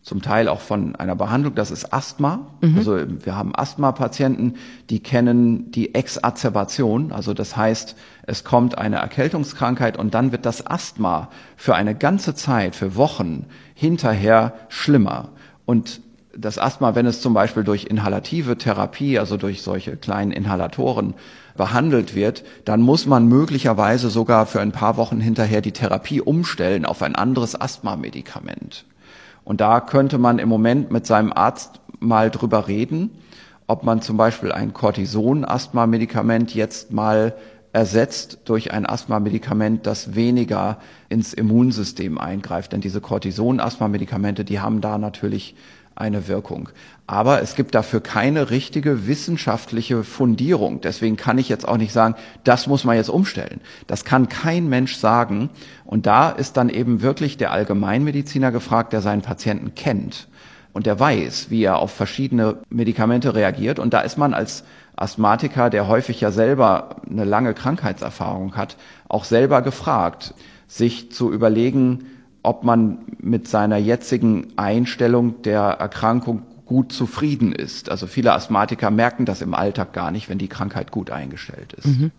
zum 0.05 0.21
Teil 0.21 0.49
auch 0.49 0.61
von 0.61 0.95
einer 0.97 1.17
Behandlung, 1.17 1.55
das 1.55 1.71
ist 1.71 1.93
Asthma. 1.93 2.47
Mhm. 2.61 2.77
Also 2.77 2.99
wir 3.25 3.35
haben 3.35 3.55
Asthma-Patienten, 3.55 4.55
die 4.91 5.01
kennen 5.01 5.71
die 5.71 5.95
Exacerbation, 5.95 7.11
also 7.11 7.33
das 7.33 7.57
heißt, 7.57 7.97
es 8.27 8.45
kommt 8.45 8.77
eine 8.77 8.97
Erkältungskrankheit 8.97 9.97
und 9.97 10.13
dann 10.15 10.31
wird 10.31 10.45
das 10.45 10.67
Asthma 10.67 11.31
für 11.57 11.75
eine 11.75 11.95
ganze 11.95 12.35
Zeit, 12.35 12.77
für 12.77 12.97
Wochen 12.97 13.47
hinterher 13.75 14.53
schlimmer. 14.69 15.31
Und 15.65 16.03
das 16.37 16.59
Asthma, 16.59 16.95
wenn 16.95 17.07
es 17.07 17.23
zum 17.23 17.33
Beispiel 17.33 17.65
durch 17.65 17.85
inhalative 17.85 18.59
Therapie, 18.59 19.19
also 19.19 19.39
durch 19.39 19.63
solche 19.63 19.97
kleinen 19.97 20.33
Inhalatoren 20.33 21.15
behandelt 21.57 22.15
wird, 22.15 22.45
dann 22.67 22.83
muss 22.83 23.07
man 23.07 23.27
möglicherweise 23.27 24.11
sogar 24.11 24.45
für 24.45 24.61
ein 24.61 24.73
paar 24.73 24.99
Wochen 24.99 25.21
hinterher 25.21 25.63
die 25.63 25.73
Therapie 25.73 26.21
umstellen 26.21 26.85
auf 26.85 27.03
ein 27.03 27.15
anderes 27.15 27.59
Asthma-Medikament. 27.59 28.85
Und 29.45 29.61
da 29.61 29.81
könnte 29.81 30.19
man 30.19 30.39
im 30.39 30.49
Moment 30.49 30.91
mit 30.91 31.07
seinem 31.07 31.33
Arzt 31.33 31.81
mal 32.01 32.31
drüber 32.31 32.69
reden, 32.69 33.11
ob 33.67 33.85
man 33.85 34.03
zum 34.03 34.17
Beispiel 34.17 34.53
ein 34.53 34.73
Cortison-Asthma-Medikament 34.73 36.55
jetzt 36.55 36.93
mal 36.93 37.35
ersetzt 37.73 38.39
durch 38.45 38.73
ein 38.73 38.87
Asthma-Medikament, 38.87 39.87
das 39.87 40.15
weniger 40.15 40.79
ins 41.09 41.35
Immunsystem 41.35 42.19
eingreift. 42.19 42.73
Denn 42.73 42.81
diese 42.81 43.01
Cortison-Asthma-Medikamente, 43.01 44.45
die 44.45 44.61
haben 44.61 44.81
da 44.81 44.97
natürlich 44.97 45.57
eine 45.97 46.29
Wirkung. 46.29 46.69
Aber 47.07 47.43
es 47.43 47.55
gibt 47.55 47.75
dafür 47.75 48.01
keine 48.01 48.51
richtige 48.51 49.07
wissenschaftliche 49.07 50.05
Fundierung. 50.05 50.81
Deswegen 50.81 51.17
kann 51.17 51.39
ich 51.39 51.49
jetzt 51.49 51.69
auch 51.69 51.77
nicht 51.77 51.93
sagen, 51.93 52.15
das 52.45 52.67
muss 52.67 52.85
man 52.85 52.97
jetzt 52.97 53.11
umstellen. 53.11 53.61
Das 53.87 54.05
kann 54.05 54.29
kein 54.29 54.69
Mensch 54.69 54.97
sagen. 54.97 55.51
Und 55.85 56.07
da 56.07 56.31
ist 56.31 56.57
dann 56.57 56.69
eben 56.69 57.03
wirklich 57.03 57.37
der 57.37 57.53
Allgemeinmediziner 57.53 58.53
gefragt, 58.53 58.93
der 58.93 59.03
seinen 59.03 59.23
Patienten 59.23 59.75
kennt 59.75 60.29
und 60.73 60.87
der 60.87 60.99
weiß, 60.99 61.51
wie 61.51 61.63
er 61.63 61.79
auf 61.79 61.93
verschiedene 61.93 62.59
Medikamente 62.69 63.35
reagiert. 63.35 63.79
Und 63.79 63.95
da 63.95 64.01
ist 64.01 64.19
man 64.19 64.35
als 64.35 64.65
Asthmatiker, 64.97 65.71
der 65.71 65.89
häufig 65.89 66.21
ja 66.21 66.31
selber 66.31 66.97
eine 67.09 67.25
lange 67.25 67.55
Krankheitserfahrung 67.55 68.57
hat, 68.57 68.77
auch 69.09 69.25
selber 69.25 69.63
gefragt, 69.63 70.35
sich 70.67 71.13
zu 71.13 71.33
überlegen, 71.33 72.07
ob 72.45 72.63
man 72.63 72.99
mit 73.19 73.49
seiner 73.49 73.79
jetzigen 73.79 74.53
Einstellung 74.57 75.43
der 75.43 75.61
Erkrankung 75.61 76.43
gut 76.67 76.93
zufrieden 76.93 77.53
ist. 77.53 77.91
Also 77.91 78.07
viele 78.07 78.33
Asthmatiker 78.33 78.91
merken 78.91 79.25
das 79.25 79.43
im 79.43 79.55
Alltag 79.55 79.93
gar 79.93 80.11
nicht, 80.11 80.29
wenn 80.29 80.39
die 80.39 80.49
Krankheit 80.49 80.91
gut 80.91 81.11
eingestellt 81.11 81.73
ist. 81.73 81.87
Mhm. 81.87 82.11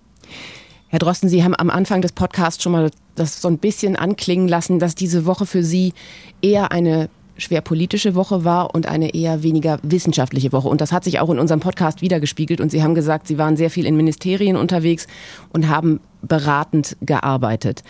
Herr 0.88 1.00
Drosten, 1.00 1.30
Sie 1.30 1.44
haben 1.44 1.56
am 1.56 1.70
Anfang 1.70 2.02
des 2.02 2.12
Podcasts 2.12 2.62
schon 2.62 2.72
mal 2.72 2.92
das 3.16 3.42
so 3.42 3.48
ein 3.48 3.60
bisschen 3.60 3.96
anklingen 3.96 4.48
lassen, 4.48 4.80
dass 4.80 4.96
diese 4.96 5.26
Woche 5.26 5.46
für 5.46 5.64
Sie 5.64 5.94
eher 6.42 6.72
eine 6.72 7.10
schwer 7.38 7.62
politische 7.62 8.16
Woche 8.16 8.44
war 8.44 8.74
und 8.74 8.88
eine 8.88 9.14
eher 9.14 9.44
weniger 9.44 9.80
wissenschaftliche 9.84 10.54
Woche. 10.54 10.70
Und 10.70 10.82
das 10.82 10.92
hat 10.92 11.04
sich 11.04 11.20
auch 11.20 11.30
in 11.30 11.38
unserem 11.38 11.60
Podcast 11.60 12.02
wiedergespiegelt. 12.02 12.62
Und 12.62 12.72
Sie 12.72 12.82
haben 12.82 12.96
gesagt, 12.96 13.28
Sie 13.28 13.38
waren 13.38 13.58
sehr 13.58 13.70
viel 13.70 13.86
in 13.86 13.98
Ministerien 13.98 14.56
unterwegs 14.56 15.08
und 15.52 15.68
haben 15.68 16.00
beratend 16.22 16.98
gearbeitet. 17.02 17.84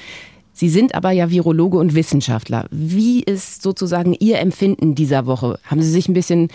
Sie 0.57 0.69
sind 0.69 0.95
aber 0.95 1.11
ja 1.11 1.29
Virologe 1.29 1.77
und 1.77 1.95
Wissenschaftler. 1.95 2.65
Wie 2.71 3.21
ist 3.21 3.61
sozusagen 3.61 4.13
Ihr 4.13 4.39
Empfinden 4.39 4.95
dieser 4.95 5.25
Woche? 5.25 5.59
Haben 5.65 5.81
Sie 5.81 5.91
sich 5.91 6.07
ein 6.07 6.13
bisschen 6.13 6.47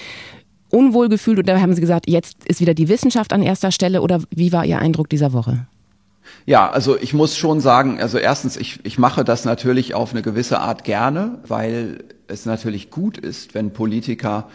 unwohl 0.70 1.10
gefühlt 1.10 1.38
oder 1.38 1.60
haben 1.60 1.74
Sie 1.74 1.82
gesagt, 1.82 2.08
jetzt 2.08 2.46
ist 2.46 2.62
wieder 2.62 2.72
die 2.72 2.88
Wissenschaft 2.88 3.34
an 3.34 3.42
erster 3.42 3.70
Stelle 3.70 4.00
oder 4.00 4.22
wie 4.30 4.52
war 4.52 4.64
Ihr 4.64 4.78
Eindruck 4.78 5.10
dieser 5.10 5.34
Woche? 5.34 5.66
Ja, 6.46 6.70
also 6.70 6.96
ich 6.98 7.12
muss 7.12 7.36
schon 7.36 7.60
sagen, 7.60 8.00
also 8.00 8.16
erstens, 8.16 8.56
ich, 8.56 8.80
ich 8.84 8.98
mache 8.98 9.22
das 9.22 9.44
natürlich 9.44 9.92
auf 9.92 10.12
eine 10.12 10.22
gewisse 10.22 10.60
Art 10.60 10.84
gerne, 10.84 11.38
weil 11.46 12.04
es 12.26 12.46
natürlich 12.46 12.88
gut 12.90 13.18
ist, 13.18 13.54
wenn 13.54 13.70
Politiker 13.74 14.48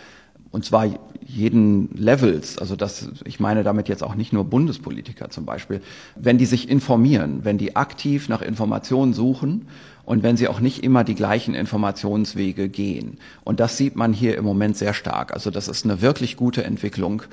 und 0.56 0.64
zwar 0.64 0.88
jeden 1.28 1.94
Levels, 1.98 2.58
also 2.58 2.78
das, 2.78 3.10
ich 3.26 3.42
meine 3.42 3.64
damit 3.64 3.90
jetzt 3.90 4.02
auch 4.04 4.16
nicht 4.16 4.32
nur 4.32 4.46
Bundespolitiker 4.46 5.30
zum 5.30 5.44
Beispiel, 5.44 5.82
wenn 6.16 6.38
die 6.38 6.46
sich 6.46 6.70
informieren, 6.70 7.42
wenn 7.44 7.58
die 7.58 7.76
aktiv 7.76 8.30
nach 8.30 8.42
Informationen 8.42 9.12
suchen 9.12 9.68
und 10.06 10.24
wenn 10.24 10.38
sie 10.38 10.48
auch 10.48 10.62
nicht 10.62 10.82
immer 10.82 11.04
die 11.04 11.14
gleichen 11.14 11.56
Informationswege 11.56 12.70
gehen. 12.70 13.18
Und 13.44 13.60
das 13.60 13.76
sieht 13.76 13.98
man 13.98 14.14
hier 14.14 14.38
im 14.38 14.46
Moment 14.46 14.78
sehr 14.78 14.94
stark. 14.94 15.34
Also 15.34 15.52
das 15.52 15.68
ist 15.68 15.84
eine 15.84 16.02
wirklich 16.02 16.38
gute 16.38 16.64
Entwicklung. 16.64 17.24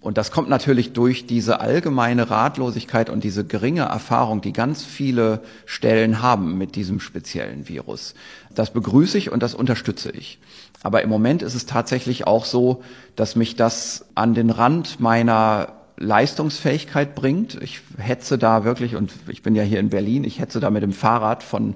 Und 0.00 0.16
das 0.16 0.30
kommt 0.30 0.48
natürlich 0.48 0.92
durch 0.92 1.26
diese 1.26 1.60
allgemeine 1.60 2.30
Ratlosigkeit 2.30 3.10
und 3.10 3.24
diese 3.24 3.44
geringe 3.44 3.82
Erfahrung, 3.82 4.40
die 4.40 4.52
ganz 4.52 4.84
viele 4.84 5.42
Stellen 5.66 6.22
haben 6.22 6.56
mit 6.56 6.76
diesem 6.76 7.00
speziellen 7.00 7.68
Virus. 7.68 8.14
Das 8.54 8.72
begrüße 8.72 9.18
ich 9.18 9.32
und 9.32 9.42
das 9.42 9.54
unterstütze 9.54 10.10
ich. 10.10 10.38
Aber 10.82 11.02
im 11.02 11.08
Moment 11.08 11.42
ist 11.42 11.54
es 11.54 11.66
tatsächlich 11.66 12.28
auch 12.28 12.44
so, 12.44 12.82
dass 13.16 13.34
mich 13.34 13.56
das 13.56 14.06
an 14.14 14.34
den 14.34 14.50
Rand 14.50 15.00
meiner 15.00 15.72
Leistungsfähigkeit 15.96 17.16
bringt. 17.16 17.60
Ich 17.60 17.80
hetze 17.96 18.38
da 18.38 18.62
wirklich, 18.62 18.94
und 18.94 19.12
ich 19.26 19.42
bin 19.42 19.56
ja 19.56 19.64
hier 19.64 19.80
in 19.80 19.90
Berlin, 19.90 20.22
ich 20.22 20.38
hetze 20.38 20.60
da 20.60 20.70
mit 20.70 20.84
dem 20.84 20.92
Fahrrad 20.92 21.42
von 21.42 21.74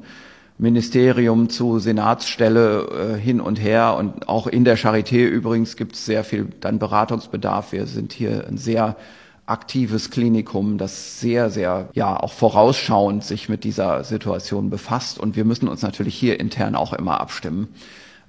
Ministerium 0.63 1.49
zu 1.49 1.81
Senatsstelle 1.81 3.17
äh, 3.17 3.21
hin 3.21 3.41
und 3.41 3.61
her 3.61 3.97
und 3.99 4.29
auch 4.29 4.47
in 4.47 4.65
der 4.65 4.79
Charité 4.79 5.27
übrigens 5.27 5.77
gibt 5.77 5.97
es 5.97 6.07
sehr 6.07 6.23
viel 6.23 6.47
dann 6.61 6.79
Beratungsbedarf. 6.79 7.73
Wir 7.73 7.87
sind 7.87 8.13
hier 8.13 8.47
ein 8.47 8.59
sehr 8.59 8.97
aktives 9.45 10.11
Klinikum, 10.11 10.79
das 10.79 11.19
sehr, 11.19 11.51
sehr, 11.51 11.89
ja, 11.95 12.17
auch 12.17 12.33
vorausschauend 12.33 13.25
sich 13.25 13.49
mit 13.49 13.65
dieser 13.65 14.05
Situation 14.05 14.71
befasst. 14.71 15.19
Und 15.19 15.35
wir 15.35 15.45
müssen 15.45 15.67
uns 15.67 15.83
natürlich 15.83 16.15
hier 16.15 16.39
intern 16.39 16.77
auch 16.77 16.93
immer 16.93 17.21
abstimmen. 17.21 17.67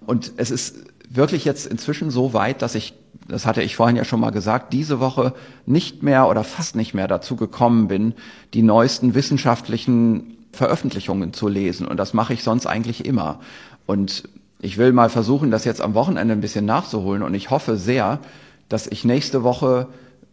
Und 0.03 0.31
es 0.37 0.49
ist 0.49 0.85
wirklich 1.07 1.45
jetzt 1.45 1.67
inzwischen 1.67 2.09
so 2.09 2.33
weit, 2.33 2.63
dass 2.63 2.73
ich, 2.73 2.95
das 3.27 3.45
hatte 3.45 3.61
ich 3.61 3.75
vorhin 3.75 3.95
ja 3.95 4.05
schon 4.05 4.19
mal 4.19 4.31
gesagt, 4.31 4.73
diese 4.73 4.99
Woche 4.99 5.35
nicht 5.67 6.01
mehr 6.01 6.27
oder 6.27 6.43
fast 6.43 6.75
nicht 6.75 6.95
mehr 6.95 7.07
dazu 7.07 7.35
gekommen 7.35 7.87
bin, 7.87 8.15
die 8.55 8.63
neuesten 8.63 9.13
wissenschaftlichen 9.13 10.42
Veröffentlichungen 10.53 11.33
zu 11.33 11.47
lesen. 11.47 11.87
Und 11.87 11.97
das 11.97 12.13
mache 12.13 12.33
ich 12.33 12.43
sonst 12.43 12.65
eigentlich 12.65 13.05
immer. 13.05 13.39
Und 13.85 14.23
ich 14.59 14.77
will 14.77 14.93
mal 14.93 15.09
versuchen, 15.09 15.51
das 15.51 15.65
jetzt 15.65 15.81
am 15.81 15.93
Wochenende 15.93 16.33
ein 16.33 16.41
bisschen 16.41 16.65
nachzuholen. 16.65 17.23
Und 17.23 17.33
ich 17.33 17.49
hoffe 17.49 17.75
sehr, 17.75 18.19
dass 18.69 18.87
ich 18.87 19.03
nächste 19.03 19.43
Woche 19.43 19.87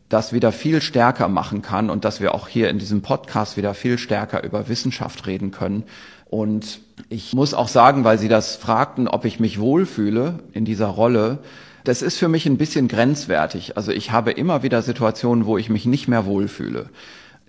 das 0.08 0.32
wieder 0.32 0.52
viel 0.52 0.82
stärker 0.82 1.28
machen 1.28 1.62
kann 1.62 1.88
und 1.88 2.04
dass 2.04 2.20
wir 2.20 2.34
auch 2.34 2.48
hier 2.48 2.68
in 2.68 2.78
diesem 2.78 3.00
Podcast 3.00 3.56
wieder 3.56 3.74
viel 3.74 3.96
stärker 3.96 4.44
über 4.44 4.68
Wissenschaft 4.68 5.26
reden 5.26 5.50
können. 5.52 5.84
Und 6.26 6.80
ich 7.08 7.32
muss 7.32 7.54
auch 7.54 7.68
sagen, 7.68 8.04
weil 8.04 8.18
Sie 8.18 8.28
das 8.28 8.56
fragten, 8.56 9.08
ob 9.08 9.24
ich 9.24 9.40
mich 9.40 9.58
wohlfühle 9.58 10.40
in 10.52 10.64
dieser 10.64 10.86
Rolle, 10.86 11.38
das 11.84 12.02
ist 12.02 12.18
für 12.18 12.28
mich 12.28 12.46
ein 12.46 12.58
bisschen 12.58 12.88
grenzwertig. 12.88 13.76
Also 13.76 13.92
ich 13.92 14.12
habe 14.12 14.32
immer 14.32 14.62
wieder 14.62 14.82
Situationen, 14.82 15.46
wo 15.46 15.58
ich 15.58 15.70
mich 15.70 15.86
nicht 15.86 16.08
mehr 16.08 16.26
wohlfühle. 16.26 16.90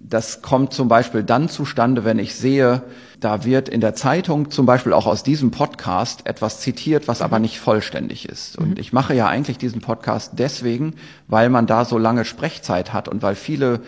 Das 0.03 0.41
kommt 0.41 0.73
zum 0.73 0.87
Beispiel 0.87 1.23
dann 1.23 1.47
zustande, 1.47 2.03
wenn 2.03 2.19
ich 2.19 2.35
sehe, 2.35 2.81
da 3.19 3.45
wird 3.45 3.69
in 3.69 3.81
der 3.81 3.93
Zeitung 3.93 4.49
zum 4.49 4.65
Beispiel 4.65 4.93
auch 4.93 5.05
aus 5.05 5.23
diesem 5.23 5.51
Podcast 5.51 6.25
etwas 6.25 6.59
zitiert, 6.59 7.07
was 7.07 7.21
aber 7.21 7.39
nicht 7.39 7.59
vollständig 7.59 8.27
ist. 8.27 8.57
Und 8.57 8.71
mhm. 8.71 8.77
ich 8.77 8.93
mache 8.93 9.13
ja 9.13 9.27
eigentlich 9.27 9.57
diesen 9.57 9.79
Podcast 9.79 10.33
deswegen, 10.37 10.95
weil 11.27 11.49
man 11.49 11.67
da 11.67 11.85
so 11.85 11.97
lange 11.97 12.25
Sprechzeit 12.25 12.93
hat 12.93 13.07
und 13.07 13.21
weil 13.21 13.35
viele 13.35 13.81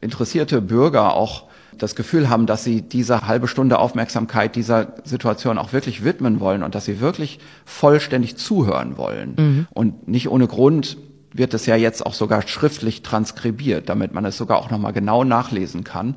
interessierte 0.00 0.62
Bürger 0.62 1.14
auch 1.14 1.44
das 1.78 1.94
Gefühl 1.94 2.30
haben, 2.30 2.46
dass 2.46 2.64
sie 2.64 2.82
diese 2.82 3.26
halbe 3.26 3.48
Stunde 3.48 3.78
Aufmerksamkeit 3.78 4.56
dieser 4.56 4.94
Situation 5.04 5.58
auch 5.58 5.72
wirklich 5.72 6.04
widmen 6.04 6.40
wollen 6.40 6.62
und 6.62 6.74
dass 6.74 6.86
sie 6.86 7.00
wirklich 7.00 7.38
vollständig 7.64 8.36
zuhören 8.36 8.96
wollen 8.96 9.34
mhm. 9.36 9.66
und 9.72 10.08
nicht 10.08 10.30
ohne 10.30 10.46
Grund 10.46 10.96
wird 11.38 11.54
es 11.54 11.66
ja 11.66 11.76
jetzt 11.76 12.04
auch 12.04 12.14
sogar 12.14 12.46
schriftlich 12.46 13.02
transkribiert, 13.02 13.88
damit 13.88 14.12
man 14.12 14.24
es 14.24 14.36
sogar 14.36 14.58
auch 14.58 14.70
nochmal 14.70 14.92
genau 14.92 15.24
nachlesen 15.24 15.84
kann. 15.84 16.14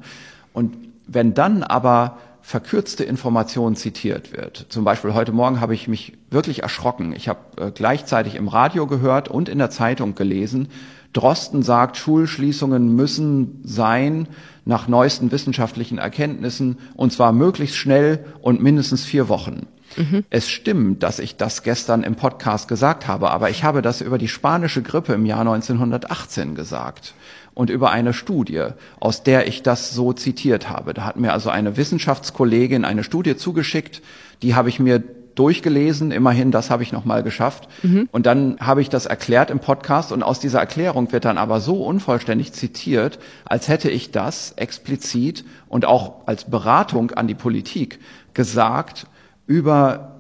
Und 0.54 0.76
wenn 1.08 1.34
dann 1.34 1.64
aber 1.64 2.18
verkürzte 2.42 3.04
Information 3.04 3.76
zitiert 3.76 4.36
wird. 4.36 4.66
Zum 4.70 4.84
Beispiel 4.84 5.14
heute 5.14 5.32
Morgen 5.32 5.62
habe 5.62 5.76
ich 5.76 5.88
mich 5.88 6.14
wirklich 6.32 6.64
erschrocken. 6.64 7.14
Ich 7.16 7.28
habe 7.28 7.40
äh, 7.58 7.72
gleichzeitig 7.72 8.36
im 8.36 8.48
Radio 8.48 8.88
gehört 8.88 9.28
und 9.28 9.50
in 9.50 9.60
der 9.60 9.70
Zeitung 9.70 10.16
gelesen, 10.16 10.70
Drosten 11.14 11.64
sagt, 11.64 11.98
Schulschließungen 11.98 12.96
müssen 12.96 13.62
sein 13.64 14.28
nach 14.66 14.88
neuesten 14.88 15.32
wissenschaftlichen 15.32 15.98
Erkenntnissen 15.98 16.78
und 16.96 17.12
zwar 17.12 17.34
möglichst 17.34 17.76
schnell 17.76 18.26
und 18.42 18.62
mindestens 18.62 19.06
vier 19.06 19.28
Wochen. 19.28 19.68
Mhm. 20.00 20.24
Es 20.30 20.50
stimmt, 20.50 21.04
dass 21.04 21.20
ich 21.20 21.36
das 21.36 21.64
gestern 21.64 22.04
im 22.04 22.16
Podcast 22.16 22.68
gesagt 22.68 23.08
habe, 23.08 23.32
aber 23.32 23.50
ich 23.50 23.64
habe 23.64 23.82
das 23.82 24.02
über 24.02 24.18
die 24.18 24.30
spanische 24.30 24.82
Grippe 24.82 25.14
im 25.14 25.26
Jahr 25.26 25.42
1918 25.42 26.56
gesagt 26.56 27.14
und 27.54 27.70
über 27.70 27.92
eine 27.92 28.14
Studie, 28.14 28.68
aus 29.00 29.24
der 29.24 29.48
ich 29.48 29.62
das 29.62 29.92
so 29.92 30.14
zitiert 30.14 30.70
habe. 30.70 30.94
Da 30.94 31.04
hat 31.04 31.18
mir 31.18 31.34
also 31.34 31.50
eine 31.50 31.76
Wissenschaftskollegin 31.76 32.86
eine 32.86 33.04
Studie 33.04 33.36
zugeschickt, 33.36 34.02
die 34.42 34.56
habe 34.56 34.70
ich 34.70 34.80
mir 34.80 35.04
durchgelesen, 35.36 36.12
immerhin, 36.12 36.52
das 36.52 36.70
habe 36.70 36.84
ich 36.84 36.92
noch 36.92 37.06
mal 37.06 37.24
geschafft. 37.24 37.70
Mhm. 37.84 38.10
Und 38.12 38.26
dann 38.26 38.58
habe 38.60 38.82
ich 38.82 38.90
das 38.90 39.06
erklärt 39.06 39.52
im 39.52 39.60
Podcast 39.60 40.12
und 40.12 40.22
aus 40.22 40.40
dieser 40.40 40.60
Erklärung 40.60 41.12
wird 41.12 41.26
dann 41.26 41.38
aber 41.38 41.62
so 41.62 41.84
unvollständig 41.84 42.52
zitiert, 42.52 43.20
als 43.46 43.68
hätte 43.68 43.90
ich 43.90 44.12
das 44.12 44.54
explizit 44.58 45.46
und 45.70 45.86
auch 45.86 46.28
als 46.28 46.50
Beratung 46.50 47.12
an 47.12 47.28
die 47.28 47.36
Politik 47.36 48.00
gesagt 48.34 49.08
über 49.50 50.12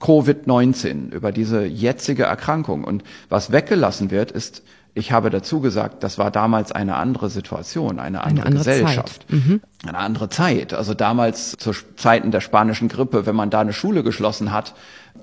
Covid-19, 0.00 1.12
über 1.12 1.30
diese 1.30 1.64
jetzige 1.64 2.24
Erkrankung. 2.24 2.82
Und 2.82 3.04
was 3.28 3.52
weggelassen 3.52 4.10
wird, 4.10 4.32
ist, 4.32 4.64
ich 4.92 5.12
habe 5.12 5.30
dazu 5.30 5.60
gesagt, 5.60 6.02
das 6.02 6.18
war 6.18 6.32
damals 6.32 6.72
eine 6.72 6.96
andere 6.96 7.30
Situation, 7.30 8.00
eine 8.00 8.24
andere, 8.24 8.44
eine 8.44 8.46
andere 8.46 8.58
Gesellschaft. 8.58 9.24
Mhm. 9.30 9.60
eine 9.86 9.98
andere 9.98 10.28
Zeit. 10.30 10.74
Also 10.74 10.94
damals 10.94 11.52
zu 11.52 11.70
Zeiten 11.94 12.32
der 12.32 12.40
spanischen 12.40 12.88
Grippe, 12.88 13.24
wenn 13.24 13.36
man 13.36 13.50
da 13.50 13.60
eine 13.60 13.72
Schule 13.72 14.02
geschlossen 14.02 14.50
hat, 14.50 14.74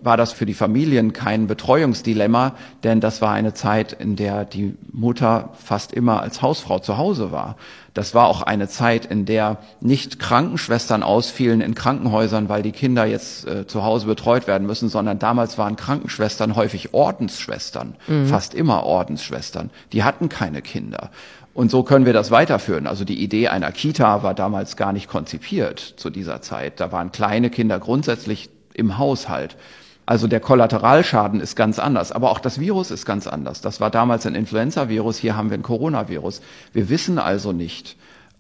war 0.02 0.16
das 0.16 0.32
für 0.32 0.46
die 0.46 0.54
Familien 0.54 1.12
kein 1.12 1.48
Betreuungsdilemma, 1.48 2.56
denn 2.86 3.02
das 3.02 3.22
war 3.22 3.34
eine 3.34 3.54
Zeit, 3.54 3.92
in 3.92 4.16
der 4.16 4.46
die 4.46 4.78
Mutter 4.94 5.50
fast 5.62 5.92
immer 5.92 6.22
als 6.22 6.42
Hausfrau 6.42 6.80
zu 6.80 6.98
Hause 6.98 7.34
war. 7.34 7.58
Das 7.94 8.14
war 8.14 8.28
auch 8.28 8.42
eine 8.42 8.68
Zeit, 8.68 9.06
in 9.06 9.26
der 9.26 9.58
nicht 9.82 10.20
Krankenschwestern 10.20 11.04
ausfielen 11.04 11.62
in 11.62 11.76
Krankenhäusern, 11.76 12.50
weil 12.50 12.62
die 12.62 12.72
Kinder 12.72 13.06
jetzt 13.06 13.48
äh, 13.48 13.68
zu 13.68 13.84
Hause 13.84 14.08
betreut 14.08 14.48
werden 14.48 14.68
müssen, 14.68 14.90
sondern 14.90 15.20
damals 15.20 15.58
waren 15.58 15.76
Krankenschwestern 15.76 16.56
häufig 16.56 16.94
Ordensschwestern, 16.94 17.96
mhm. 18.08 18.28
fast 18.28 18.54
immer 18.54 18.84
Ordensschwestern. 18.84 19.70
Die 19.94 20.04
hatten 20.04 20.30
keine 20.30 20.62
Kinder. 20.62 21.10
Und 21.54 21.72
so 21.72 21.84
können 21.84 22.06
wir 22.06 22.14
das 22.14 22.32
weiterführen. 22.32 22.88
Also 22.88 23.04
die 23.04 23.22
Idee 23.22 23.50
einer 23.50 23.72
Kita 23.72 24.24
war 24.24 24.34
damals 24.34 24.78
gar 24.78 24.94
nicht 24.94 25.10
konzipiert 25.10 25.80
zu 25.80 26.10
dieser 26.10 26.42
Zeit. 26.42 26.80
Da 26.80 26.92
waren 26.92 27.12
kleine 27.12 27.50
Kinder 27.50 27.80
grundsätzlich 27.80 28.50
im 28.74 28.98
Haushalt. 28.98 29.58
Also 30.10 30.26
der 30.26 30.40
Kollateralschaden 30.40 31.40
ist 31.40 31.56
ganz 31.56 31.78
anders, 31.78 32.12
aber 32.12 32.32
auch 32.32 32.40
das 32.40 32.60
Virus 32.60 32.90
ist 32.90 33.06
ganz 33.06 33.28
anders. 33.28 33.62
Das 33.62 33.80
war 33.80 33.92
damals 33.92 34.26
ein 34.26 34.34
Influenza-Virus, 34.34 35.18
hier 35.18 35.38
haben 35.38 35.52
wir 35.52 35.58
ein 35.60 35.62
Coronavirus. 35.62 36.42
Wir 36.74 36.90
wissen 36.90 37.20
also 37.20 37.52
nicht, 37.52 37.96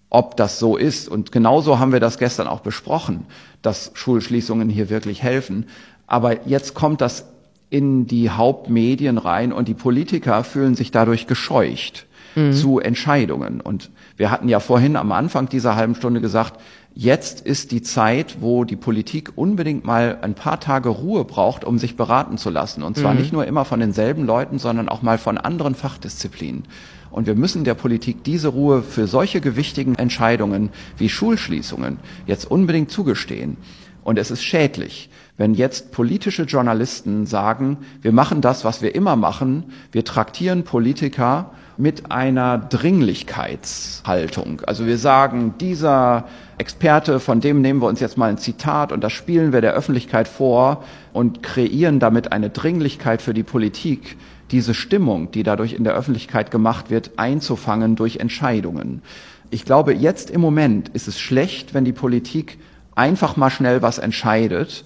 ob 0.09 0.35
das 0.35 0.57
so 0.57 0.77
ist. 0.77 1.07
Und 1.07 1.31
genauso 1.31 1.77
haben 1.77 1.91
wir 1.91 1.99
das 1.99 2.17
gestern 2.17 2.47
auch 2.47 2.61
besprochen, 2.61 3.27
dass 3.61 3.91
Schulschließungen 3.93 4.67
hier 4.67 4.89
wirklich 4.89 5.21
helfen. 5.21 5.67
Aber 6.07 6.47
jetzt 6.47 6.73
kommt 6.73 7.01
das 7.01 7.27
in 7.69 8.07
die 8.07 8.31
Hauptmedien 8.31 9.19
rein 9.19 9.53
und 9.53 9.67
die 9.67 9.75
Politiker 9.75 10.43
fühlen 10.43 10.73
sich 10.73 10.89
dadurch 10.89 11.27
gescheucht 11.27 12.07
mhm. 12.33 12.51
zu 12.51 12.79
Entscheidungen. 12.79 13.61
Und 13.61 13.91
wir 14.17 14.31
hatten 14.31 14.49
ja 14.49 14.59
vorhin 14.59 14.95
am 14.95 15.11
Anfang 15.11 15.49
dieser 15.49 15.75
halben 15.75 15.93
Stunde 15.93 16.19
gesagt, 16.19 16.59
Jetzt 16.95 17.41
ist 17.41 17.71
die 17.71 17.81
Zeit, 17.81 18.37
wo 18.41 18.65
die 18.65 18.75
Politik 18.75 19.31
unbedingt 19.35 19.85
mal 19.85 20.17
ein 20.21 20.33
paar 20.33 20.59
Tage 20.59 20.89
Ruhe 20.89 21.23
braucht, 21.23 21.63
um 21.63 21.77
sich 21.77 21.95
beraten 21.95 22.37
zu 22.37 22.49
lassen. 22.49 22.83
Und 22.83 22.97
zwar 22.97 23.13
mhm. 23.13 23.19
nicht 23.19 23.31
nur 23.31 23.45
immer 23.45 23.63
von 23.63 23.79
denselben 23.79 24.25
Leuten, 24.25 24.59
sondern 24.59 24.89
auch 24.89 25.01
mal 25.01 25.17
von 25.17 25.37
anderen 25.37 25.75
Fachdisziplinen. 25.75 26.63
Und 27.11 27.25
wir 27.25 27.35
müssen 27.35 27.63
der 27.63 27.73
Politik 27.73 28.23
diese 28.23 28.49
Ruhe 28.49 28.83
für 28.83 29.07
solche 29.07 29.41
gewichtigen 29.41 29.95
Entscheidungen 29.95 30.69
wie 30.97 31.09
Schulschließungen 31.09 31.97
jetzt 32.27 32.49
unbedingt 32.49 32.91
zugestehen. 32.91 33.57
Und 34.03 34.17
es 34.17 34.31
ist 34.31 34.43
schädlich, 34.43 35.09
wenn 35.37 35.53
jetzt 35.53 35.91
politische 35.91 36.43
Journalisten 36.43 37.25
sagen, 37.25 37.77
wir 38.01 38.11
machen 38.11 38.41
das, 38.41 38.65
was 38.65 38.81
wir 38.81 38.93
immer 38.95 39.15
machen, 39.15 39.65
wir 39.91 40.03
traktieren 40.03 40.63
Politiker 40.63 41.51
mit 41.79 42.11
einer 42.11 42.57
Dringlichkeitshaltung. 42.57 44.61
Also 44.67 44.85
wir 44.85 44.97
sagen, 44.97 45.53
dieser 45.61 46.25
Experte, 46.57 47.21
von 47.21 47.39
dem 47.39 47.61
nehmen 47.61 47.81
wir 47.81 47.87
uns 47.87 48.01
jetzt 48.01 48.17
mal 48.17 48.29
ein 48.29 48.37
Zitat 48.37 48.91
und 48.91 49.01
das 49.01 49.13
spielen 49.13 49.53
wir 49.53 49.61
der 49.61 49.73
Öffentlichkeit 49.73 50.27
vor 50.27 50.83
und 51.13 51.41
kreieren 51.41 52.01
damit 52.01 52.33
eine 52.33 52.49
Dringlichkeit 52.49 53.21
für 53.21 53.33
die 53.33 53.43
Politik, 53.43 54.17
diese 54.51 54.73
Stimmung, 54.73 55.31
die 55.31 55.43
dadurch 55.43 55.71
in 55.71 55.85
der 55.85 55.93
Öffentlichkeit 55.93 56.51
gemacht 56.51 56.89
wird, 56.89 57.11
einzufangen 57.15 57.95
durch 57.95 58.17
Entscheidungen. 58.17 59.01
Ich 59.49 59.63
glaube, 59.63 59.93
jetzt 59.93 60.29
im 60.29 60.41
Moment 60.41 60.89
ist 60.89 61.07
es 61.07 61.17
schlecht, 61.17 61.73
wenn 61.73 61.85
die 61.85 61.93
Politik 61.93 62.59
einfach 62.93 63.37
mal 63.37 63.51
schnell 63.51 63.81
was 63.81 63.99
entscheidet 63.99 64.83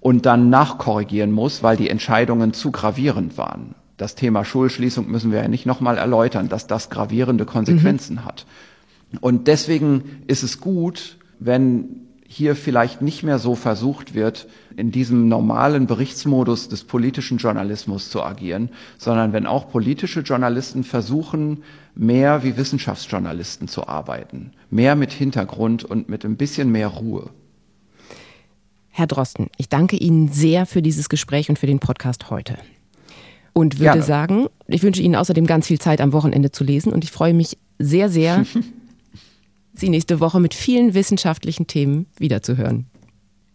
und 0.00 0.24
dann 0.24 0.48
nachkorrigieren 0.48 1.30
muss, 1.30 1.62
weil 1.62 1.76
die 1.76 1.90
Entscheidungen 1.90 2.54
zu 2.54 2.72
gravierend 2.72 3.36
waren 3.36 3.74
das 4.02 4.16
Thema 4.16 4.44
Schulschließung 4.44 5.08
müssen 5.08 5.30
wir 5.30 5.40
ja 5.40 5.48
nicht 5.48 5.64
nochmal 5.64 5.96
erläutern, 5.96 6.48
dass 6.48 6.66
das 6.66 6.90
gravierende 6.90 7.44
Konsequenzen 7.44 8.16
mhm. 8.16 8.24
hat. 8.24 8.46
Und 9.20 9.46
deswegen 9.46 10.22
ist 10.26 10.42
es 10.42 10.60
gut, 10.60 11.18
wenn 11.38 12.00
hier 12.26 12.56
vielleicht 12.56 13.02
nicht 13.02 13.22
mehr 13.22 13.38
so 13.38 13.54
versucht 13.54 14.14
wird, 14.14 14.48
in 14.74 14.90
diesem 14.90 15.28
normalen 15.28 15.86
Berichtsmodus 15.86 16.68
des 16.68 16.82
politischen 16.82 17.36
Journalismus 17.38 18.10
zu 18.10 18.22
agieren, 18.22 18.70
sondern 18.98 19.32
wenn 19.32 19.46
auch 19.46 19.68
politische 19.68 20.20
Journalisten 20.20 20.82
versuchen, 20.82 21.62
mehr 21.94 22.42
wie 22.42 22.56
Wissenschaftsjournalisten 22.56 23.68
zu 23.68 23.86
arbeiten, 23.86 24.52
mehr 24.70 24.96
mit 24.96 25.12
Hintergrund 25.12 25.84
und 25.84 26.08
mit 26.08 26.24
ein 26.24 26.36
bisschen 26.36 26.72
mehr 26.72 26.88
Ruhe. 26.88 27.30
Herr 28.88 29.06
Drosten, 29.06 29.48
ich 29.58 29.68
danke 29.68 29.96
Ihnen 29.96 30.28
sehr 30.28 30.66
für 30.66 30.82
dieses 30.82 31.08
Gespräch 31.08 31.50
und 31.50 31.58
für 31.58 31.66
den 31.66 31.78
Podcast 31.78 32.30
heute 32.30 32.56
und 33.52 33.78
würde 33.78 33.84
Gerne. 33.84 34.02
sagen, 34.02 34.46
ich 34.66 34.82
wünsche 34.82 35.02
Ihnen 35.02 35.16
außerdem 35.16 35.46
ganz 35.46 35.66
viel 35.66 35.78
Zeit 35.78 36.00
am 36.00 36.12
Wochenende 36.12 36.52
zu 36.52 36.64
lesen 36.64 36.92
und 36.92 37.04
ich 37.04 37.10
freue 37.10 37.34
mich 37.34 37.58
sehr, 37.78 38.08
sehr, 38.08 38.44
Sie 39.74 39.88
nächste 39.88 40.20
Woche 40.20 40.38
mit 40.38 40.54
vielen 40.54 40.94
wissenschaftlichen 40.94 41.66
Themen 41.66 42.06
wiederzuhören. 42.16 42.86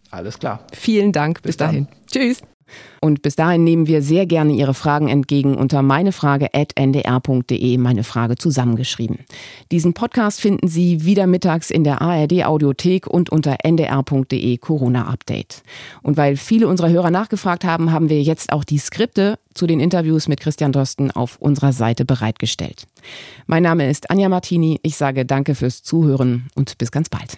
Alles 0.10 0.40
klar. 0.40 0.66
Vielen 0.74 1.12
Dank. 1.12 1.42
Bis, 1.42 1.50
bis 1.50 1.58
dahin. 1.58 1.88
Tschüss. 2.08 2.42
Und 3.02 3.22
bis 3.22 3.36
dahin 3.36 3.64
nehmen 3.64 3.88
wir 3.88 4.02
sehr 4.02 4.26
gerne 4.26 4.54
Ihre 4.54 4.74
Fragen 4.74 5.08
entgegen 5.08 5.56
unter 5.56 5.82
meinefrage.ndr.de, 5.82 7.78
meine 7.78 8.04
Frage 8.04 8.36
zusammengeschrieben. 8.36 9.20
Diesen 9.72 9.94
Podcast 9.94 10.42
finden 10.42 10.68
Sie 10.68 11.06
wieder 11.06 11.28
mittags 11.28 11.70
in 11.70 11.84
der 11.84 12.02
ARD 12.02 12.46
Audiothek 12.46 13.08
und 13.08 13.30
unter 13.30 13.58
ndr.de 13.64 14.58
Corona 14.58 15.08
Update. 15.08 15.64
Und 16.02 16.18
weil 16.18 16.38
viele 16.38 16.68
unserer 16.68 16.90
Hörer 16.90 17.12
nachgefragt 17.12 17.64
haben, 17.64 17.92
haben 17.92 18.10
wir 18.10 18.22
jetzt 18.22 18.52
auch 18.52 18.64
die 18.64 18.78
Skripte 18.78 19.40
zu 19.54 19.68
den 19.68 19.80
Interviews 19.80 20.28
mit 20.28 20.40
Christian 20.40 20.72
Drosten 20.72 21.12
auf 21.12 21.38
unserer 21.38 21.74
Seite 21.74 22.06
bereitgestellt. 22.06 22.88
Mein 23.48 23.64
Name 23.64 23.90
ist 23.90 24.10
Anja 24.10 24.30
Martini. 24.30 24.80
Ich 24.84 24.98
sage 24.98 25.26
danke 25.26 25.56
fürs 25.56 25.84
Zuhören 25.84 26.48
und 26.56 26.78
bis 26.78 26.92
ganz 26.92 27.10
bald. 27.10 27.38